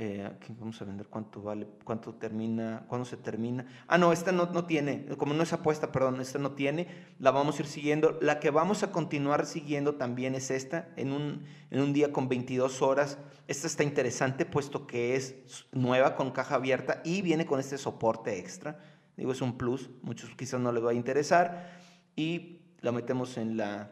eh, 0.00 0.24
aquí 0.24 0.54
vamos 0.56 0.80
a 0.80 0.84
vender 0.84 1.08
cuánto 1.08 1.42
vale, 1.42 1.66
cuánto 1.82 2.14
termina, 2.14 2.84
cuándo 2.86 3.04
se 3.04 3.16
termina. 3.16 3.66
Ah, 3.88 3.98
no, 3.98 4.12
esta 4.12 4.30
no, 4.30 4.46
no 4.46 4.64
tiene, 4.64 5.06
como 5.16 5.34
no 5.34 5.42
es 5.42 5.52
apuesta, 5.52 5.90
perdón, 5.90 6.20
esta 6.20 6.38
no 6.38 6.52
tiene, 6.52 6.86
la 7.18 7.32
vamos 7.32 7.58
a 7.58 7.62
ir 7.62 7.66
siguiendo. 7.66 8.16
La 8.20 8.38
que 8.38 8.50
vamos 8.50 8.84
a 8.84 8.92
continuar 8.92 9.44
siguiendo 9.44 9.96
también 9.96 10.36
es 10.36 10.52
esta, 10.52 10.88
en 10.94 11.10
un, 11.10 11.42
en 11.72 11.80
un 11.80 11.92
día 11.92 12.12
con 12.12 12.28
22 12.28 12.80
horas. 12.80 13.18
Esta 13.48 13.66
está 13.66 13.82
interesante 13.82 14.46
puesto 14.46 14.86
que 14.86 15.16
es 15.16 15.34
nueva 15.72 16.14
con 16.14 16.30
caja 16.30 16.54
abierta 16.54 17.02
y 17.04 17.20
viene 17.22 17.44
con 17.44 17.58
este 17.58 17.76
soporte 17.76 18.38
extra. 18.38 18.78
Digo, 19.16 19.32
es 19.32 19.42
un 19.42 19.58
plus, 19.58 19.90
muchos 20.02 20.30
quizás 20.36 20.60
no 20.60 20.70
les 20.70 20.84
va 20.84 20.92
a 20.92 20.94
interesar. 20.94 21.72
Y 22.14 22.60
la 22.82 22.92
metemos 22.92 23.36
en 23.36 23.56
la, 23.56 23.90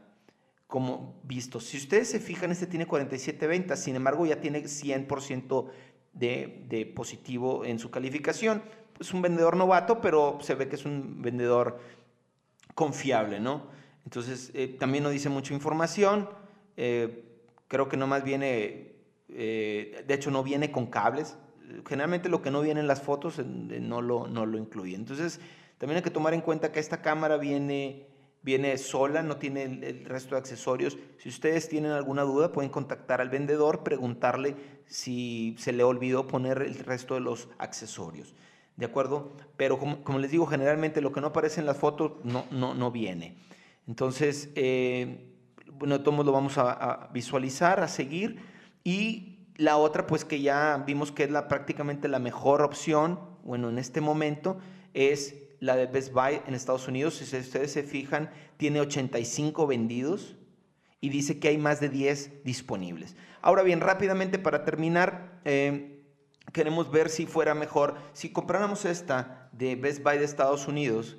como 0.68 1.20
visto. 1.24 1.58
Si 1.58 1.76
ustedes 1.76 2.08
se 2.08 2.20
fijan, 2.20 2.52
este 2.52 2.68
tiene 2.68 2.86
47 2.86 3.44
ventas, 3.48 3.80
sin 3.80 3.96
embargo 3.96 4.24
ya 4.24 4.40
tiene 4.40 4.62
100% 4.62 5.68
de, 6.18 6.92
positivo 6.94 7.64
en 7.64 7.78
su 7.78 7.90
calificación. 7.90 8.62
Es 8.98 9.12
un 9.12 9.22
vendedor 9.22 9.56
novato, 9.56 10.00
pero 10.00 10.38
se 10.40 10.54
ve 10.54 10.68
que 10.68 10.76
es 10.76 10.84
un 10.84 11.20
vendedor 11.22 11.78
confiable, 12.74 13.40
¿no? 13.40 13.66
Entonces, 14.04 14.50
eh, 14.54 14.68
también 14.68 15.04
no 15.04 15.10
dice 15.10 15.28
mucha 15.28 15.52
información. 15.52 16.28
Eh, 16.76 17.24
creo 17.68 17.88
que 17.88 17.96
no 17.96 18.06
más 18.06 18.24
viene, 18.24 18.92
eh, 19.28 20.04
de 20.06 20.14
hecho, 20.14 20.30
no 20.30 20.42
viene 20.42 20.70
con 20.70 20.86
cables. 20.86 21.36
Generalmente 21.86 22.28
lo 22.28 22.42
que 22.42 22.50
no 22.50 22.60
viene 22.62 22.80
en 22.80 22.86
las 22.86 23.02
fotos 23.02 23.38
no 23.38 24.00
lo, 24.00 24.28
no 24.28 24.46
lo 24.46 24.56
incluye. 24.56 24.94
Entonces, 24.94 25.40
también 25.78 25.96
hay 25.96 26.02
que 26.02 26.10
tomar 26.10 26.32
en 26.32 26.40
cuenta 26.40 26.72
que 26.72 26.80
esta 26.80 27.02
cámara 27.02 27.36
viene 27.36 28.06
viene 28.46 28.78
sola, 28.78 29.24
no 29.24 29.38
tiene 29.38 29.64
el, 29.64 30.04
resto 30.04 30.36
de 30.36 30.38
accesorios. 30.38 30.96
Si 31.18 31.28
ustedes 31.28 31.68
tienen 31.68 31.90
alguna 31.90 32.22
duda, 32.22 32.52
pueden 32.52 32.70
contactar 32.70 33.20
al 33.20 33.28
vendedor, 33.28 33.82
preguntarle 33.82 34.54
si 34.86 35.56
se 35.58 35.72
le 35.72 35.82
olvidó 35.82 36.28
poner 36.28 36.62
el 36.62 36.78
resto 36.78 37.14
de 37.14 37.20
los 37.20 37.48
accesorios. 37.58 38.36
¿De 38.76 38.86
acuerdo? 38.86 39.32
Pero 39.56 39.80
como, 39.80 40.18
les 40.20 40.30
digo, 40.30 40.46
generalmente 40.46 41.00
lo 41.00 41.10
que 41.10 41.20
no 41.20 41.28
aparece 41.28 41.58
en 41.58 41.66
las 41.66 41.76
fotos 41.76 42.12
no, 42.22 42.44
no, 42.52 42.72
no 42.72 42.92
viene. 42.92 43.36
Entonces, 43.88 44.50
eh, 44.54 45.34
bueno, 45.72 46.00
todos 46.02 46.24
lo 46.24 46.30
vamos 46.30 46.56
a, 46.56 47.10
visualizar, 47.12 47.80
a 47.80 47.88
seguir. 47.88 48.38
Y 48.84 49.40
la 49.56 49.76
otra, 49.76 50.06
pues 50.06 50.24
que 50.24 50.40
ya 50.40 50.84
vimos 50.86 51.10
que 51.10 51.24
es 51.24 51.32
la, 51.32 51.48
prácticamente 51.48 52.06
la 52.06 52.20
mejor 52.20 52.62
opción, 52.62 53.18
bueno, 53.42 53.70
en 53.70 53.78
este 53.80 54.00
momento, 54.00 54.58
es 54.94 55.34
la 55.60 55.76
de 55.76 55.86
Best 55.86 56.12
Buy 56.12 56.40
en 56.46 56.54
Estados 56.54 56.88
Unidos. 56.88 57.16
Si 57.16 57.36
ustedes 57.36 57.72
se 57.72 57.82
fijan, 57.82 58.30
tiene 58.56 58.80
85 58.80 59.66
vendidos 59.66 60.36
y 61.00 61.08
dice 61.08 61.38
que 61.38 61.48
hay 61.48 61.58
más 61.58 61.80
de 61.80 61.88
10 61.88 62.44
disponibles. 62.44 63.16
Ahora 63.42 63.62
bien, 63.62 63.80
rápidamente 63.80 64.38
para 64.38 64.64
terminar, 64.64 65.40
eh, 65.44 66.02
queremos 66.52 66.90
ver 66.90 67.10
si 67.10 67.26
fuera 67.26 67.54
mejor, 67.54 67.96
si 68.12 68.30
compráramos 68.30 68.84
esta 68.84 69.48
de 69.52 69.76
Best 69.76 70.02
Buy 70.02 70.18
de 70.18 70.24
Estados 70.24 70.66
Unidos, 70.68 71.16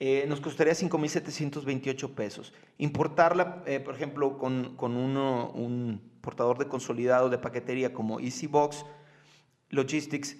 eh, 0.00 0.24
nos 0.28 0.40
costaría 0.40 0.72
5.728 0.72 2.14
pesos. 2.14 2.52
Importarla, 2.78 3.62
eh, 3.66 3.80
por 3.80 3.94
ejemplo, 3.94 4.38
con, 4.38 4.76
con 4.76 4.96
uno, 4.96 5.50
un 5.50 6.00
portador 6.20 6.58
de 6.58 6.66
consolidado 6.66 7.30
de 7.30 7.38
paquetería 7.38 7.92
como 7.92 8.18
EasyBox 8.18 8.84
Logistics, 9.70 10.36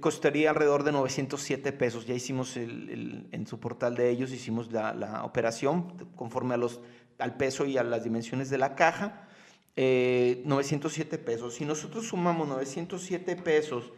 costaría 0.00 0.50
alrededor 0.50 0.82
de 0.82 0.92
907 0.92 1.72
pesos. 1.72 2.06
Ya 2.06 2.14
hicimos 2.14 2.56
el, 2.56 3.28
en 3.30 3.46
su 3.46 3.60
portal 3.60 3.94
de 3.94 4.10
ellos, 4.10 4.32
hicimos 4.32 4.72
la, 4.72 4.94
la 4.94 5.24
operación 5.24 6.10
conforme 6.16 6.54
a 6.54 6.56
los 6.56 6.80
al 7.18 7.36
peso 7.36 7.66
y 7.66 7.78
a 7.78 7.84
las 7.84 8.04
dimensiones 8.04 8.50
de 8.50 8.58
la 8.58 8.74
caja, 8.74 9.28
907 9.76 11.16
eh, 11.16 11.18
pesos. 11.18 11.54
Si 11.54 11.64
nosotros 11.64 12.06
sumamos 12.06 12.48
907 12.48 13.36
pesos 13.36 13.92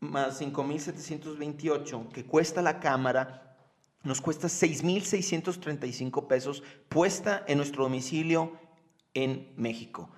más 0.00 0.40
5.728 0.40 2.08
que 2.08 2.24
cuesta 2.24 2.62
la 2.62 2.80
cámara, 2.80 3.56
nos 4.04 4.20
cuesta 4.20 4.48
6.635 4.48 6.26
pesos 6.26 6.62
puesta 6.88 7.44
en 7.46 7.58
nuestro 7.58 7.84
domicilio 7.84 8.52
en 9.14 9.52
México. 9.56 10.10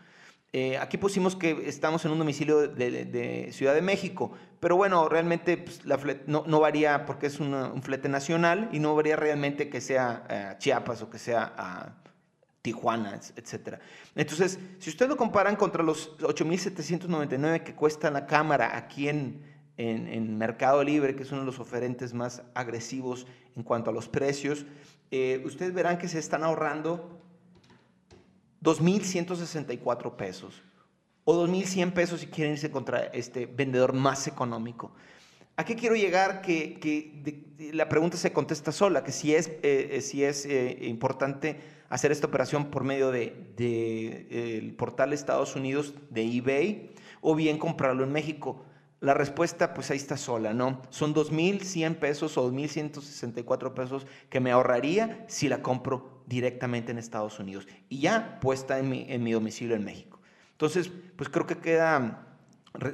Eh, 0.52 0.76
aquí 0.78 0.98
pusimos 0.98 1.36
que 1.36 1.68
estamos 1.68 2.04
en 2.04 2.10
un 2.10 2.18
domicilio 2.18 2.66
de, 2.66 3.50
Ciudad 3.52 3.72
de 3.72 3.82
México, 3.82 4.32
pero 4.58 4.76
bueno, 4.76 5.08
realmente 5.08 5.56
pues, 5.58 5.84
la 5.84 5.98
no, 6.26 6.60
varía 6.60 7.06
porque 7.06 7.26
es 7.28 7.38
un 7.38 7.82
flete 7.82 8.08
nacional 8.08 8.68
y 8.72 8.80
no 8.80 8.96
varía 8.96 9.14
realmente 9.14 9.68
que 9.68 9.80
sea 9.80 10.24
eh, 10.28 10.54
Chiapas 10.58 11.02
o 11.02 11.10
que 11.10 11.18
sea 11.18 11.54
a 11.56 11.94
Tijuana, 12.62 13.18
etcétera. 13.36 13.78
Entonces, 14.16 14.58
si 14.80 14.90
ustedes 14.90 15.08
lo 15.08 15.16
comparan 15.16 15.54
contra 15.54 15.82
los 15.82 16.18
8.799 16.18 17.62
que 17.62 17.74
cuesta 17.74 18.10
la 18.10 18.26
cámara 18.26 18.76
aquí 18.76 19.08
en, 19.08 19.42
en, 19.76 20.36
Mercado 20.36 20.82
Libre, 20.84 21.14
que 21.16 21.22
es 21.22 21.32
uno 21.32 21.40
de 21.40 21.46
los 21.46 21.58
oferentes 21.58 22.12
más 22.12 22.42
agresivos 22.54 23.26
en 23.56 23.62
cuanto 23.62 23.90
a 23.90 23.92
los 23.92 24.08
precios, 24.08 24.66
eh, 25.10 25.42
ustedes 25.46 25.72
verán 25.72 25.96
que 25.96 26.08
se 26.08 26.18
están 26.18 26.44
ahorrando 26.44 27.18
2.164 28.62 30.16
pesos 30.16 30.62
o 31.24 31.46
2.100 31.46 31.92
pesos 31.92 32.20
si 32.20 32.26
quieren 32.26 32.54
irse 32.54 32.70
contra 32.70 33.04
este 33.06 33.46
vendedor 33.46 33.92
más 33.92 34.26
económico. 34.26 34.92
¿A 35.56 35.64
qué 35.64 35.76
quiero 35.76 35.94
llegar? 35.94 36.40
Que, 36.40 37.50
la 37.74 37.88
pregunta 37.88 38.16
se 38.16 38.32
contesta 38.32 38.72
sola, 38.72 39.04
que 39.04 39.12
si 39.12 39.34
es, 39.34 39.48
eh, 39.48 39.90
eh, 39.92 40.00
si 40.00 40.24
es 40.24 40.48
importante 40.80 41.60
hacer 41.90 42.12
esta 42.12 42.28
operación 42.28 42.70
por 42.70 42.84
medio 42.84 43.10
del 43.10 43.54
de, 43.56 44.58
el 44.58 44.72
portal 44.74 45.10
de 45.10 45.16
Estados 45.16 45.56
Unidos 45.56 45.92
de 46.08 46.22
eBay 46.22 46.94
o 47.20 47.34
bien 47.34 47.58
comprarlo 47.58 48.04
en 48.04 48.12
México. 48.12 48.64
La 49.00 49.14
respuesta, 49.14 49.74
pues 49.74 49.90
ahí 49.90 49.96
está 49.96 50.16
sola, 50.16 50.54
¿no? 50.54 50.82
Son 50.90 51.14
2.100 51.14 51.96
pesos 51.96 52.38
o 52.38 52.50
2.164 52.50 53.74
pesos 53.74 54.06
que 54.28 54.40
me 54.40 54.50
ahorraría 54.52 55.24
si 55.26 55.48
la 55.48 55.62
compro 55.62 56.19
directamente 56.30 56.92
en 56.92 56.98
Estados 56.98 57.40
Unidos 57.40 57.66
y 57.88 57.98
ya 57.98 58.38
puesta 58.40 58.78
en 58.78 58.88
mi, 58.88 59.32
domicilio 59.32 59.74
en 59.74 59.84
México. 59.84 60.20
Entonces, 60.52 60.90
pues 61.16 61.28
creo 61.28 61.46
que 61.46 61.58
queda 61.58 62.24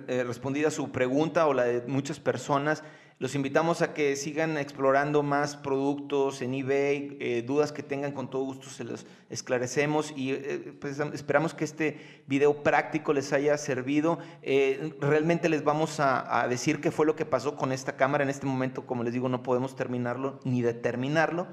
eh, 0.08 0.24
respondida 0.26 0.70
su 0.70 0.90
pregunta 0.90 1.46
o 1.46 1.52
la 1.52 1.64
de 1.64 1.82
muchas 1.86 2.18
personas 2.18 2.82
los 3.18 3.34
invitamos 3.34 3.80
a 3.80 3.94
que 3.94 4.14
sigan 4.14 4.58
explorando 4.58 5.22
más 5.22 5.56
productos 5.56 6.42
en 6.42 6.52
eBay, 6.52 7.16
eh, 7.18 7.42
dudas 7.46 7.72
que 7.72 7.82
tengan 7.82 8.12
con 8.12 8.28
todo 8.28 8.42
gusto 8.42 8.68
se 8.68 8.84
los 8.84 9.06
esclarecemos 9.30 10.12
y 10.14 10.32
eh, 10.32 10.74
pues, 10.78 11.00
esperamos 11.14 11.54
que 11.54 11.64
este 11.64 12.22
video 12.26 12.62
práctico 12.62 13.14
les 13.14 13.32
haya 13.32 13.56
servido. 13.56 14.18
Eh, 14.42 14.94
realmente 15.00 15.48
les 15.48 15.64
vamos 15.64 15.98
a, 15.98 16.46
decir 16.50 16.82
qué 16.82 16.90
fue 16.90 17.06
lo 17.06 17.16
que 17.16 17.24
pasó 17.24 17.56
con 17.56 17.72
esta 17.72 17.96
cámara. 17.96 18.22
En 18.22 18.28
este 18.28 18.44
momento, 18.44 18.86
como 18.86 19.02
les 19.02 19.14
digo, 19.14 19.30
no 19.30 19.42
podemos 19.42 19.76
terminarlo 19.76 20.38
ni 20.44 20.60
determinarlo, 20.60 21.46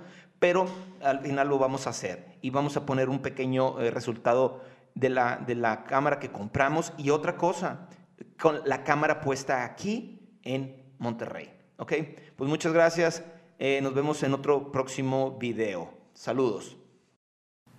pero 0.44 0.66
al 1.02 1.22
final 1.22 1.48
lo 1.48 1.58
vamos 1.58 1.88
a 1.88 1.92
hacer 1.92 2.26
y 2.42 2.50
vamos 2.50 2.76
a 2.76 2.86
poner 2.86 3.08
un 3.08 3.20
pequeño 3.20 3.78
resultado 3.92 4.60
de 4.94 5.08
la, 5.08 5.38
de 5.38 5.56
la 5.56 5.86
cámara 5.86 6.20
que 6.20 6.34
compramos 6.34 6.92
y 6.98 7.12
otra 7.12 7.38
cosa, 7.38 7.88
con 8.38 8.60
la 8.66 8.84
cámara 8.84 9.22
puesta 9.22 9.64
aquí 9.64 10.20
en 10.44 10.84
Monterrey. 11.00 11.50
¿Ok? 11.78 11.94
Pues 12.36 12.50
muchas 12.50 12.74
gracias. 12.74 13.24
Eh, 13.58 13.80
nos 13.82 13.94
vemos 13.94 14.22
en 14.24 14.34
otro 14.34 14.70
próximo 14.70 15.38
video. 15.40 15.94
Saludos. 16.14 16.76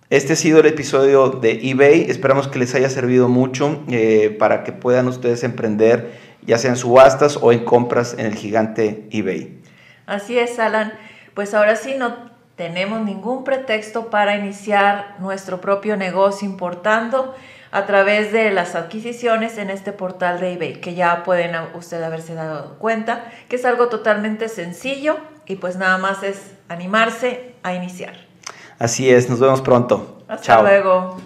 Este 0.09 0.33
ha 0.33 0.35
sido 0.35 0.61
el 0.61 0.65
episodio 0.65 1.29
de 1.29 1.69
eBay. 1.69 2.09
Esperamos 2.09 2.47
que 2.47 2.57
les 2.57 2.73
haya 2.73 2.89
servido 2.89 3.29
mucho 3.29 3.83
eh, 3.89 4.35
para 4.39 4.63
que 4.63 4.71
puedan 4.71 5.07
ustedes 5.07 5.43
emprender, 5.43 6.17
ya 6.41 6.57
sea 6.57 6.71
en 6.71 6.77
subastas 6.77 7.37
o 7.39 7.51
en 7.51 7.63
compras 7.63 8.15
en 8.17 8.25
el 8.25 8.33
gigante 8.33 9.07
eBay. 9.11 9.61
Así 10.07 10.39
es, 10.39 10.57
Alan. 10.57 10.93
Pues 11.35 11.53
ahora 11.53 11.75
sí 11.75 11.93
no 11.95 12.33
tenemos 12.55 13.01
ningún 13.01 13.43
pretexto 13.43 14.09
para 14.09 14.37
iniciar 14.37 15.15
nuestro 15.19 15.59
propio 15.59 15.97
negocio 15.97 16.47
importando 16.47 17.35
a 17.71 17.85
través 17.85 18.31
de 18.31 18.51
las 18.51 18.75
adquisiciones 18.75 19.57
en 19.57 19.69
este 19.69 19.91
portal 19.91 20.39
de 20.39 20.53
eBay, 20.53 20.79
que 20.79 20.95
ya 20.95 21.23
pueden 21.23 21.55
usted 21.73 22.01
haberse 22.01 22.33
dado 22.33 22.77
cuenta 22.79 23.25
que 23.49 23.57
es 23.57 23.65
algo 23.65 23.89
totalmente 23.89 24.47
sencillo 24.47 25.17
y 25.45 25.57
pues 25.57 25.75
nada 25.75 25.97
más 25.97 26.23
es 26.23 26.53
animarse 26.69 27.53
a 27.63 27.73
iniciar. 27.73 28.13
Así 28.79 29.09
es, 29.09 29.29
nos 29.29 29.39
vemos 29.39 29.61
pronto. 29.61 30.23
Hasta 30.27 30.61
luego. 30.61 31.17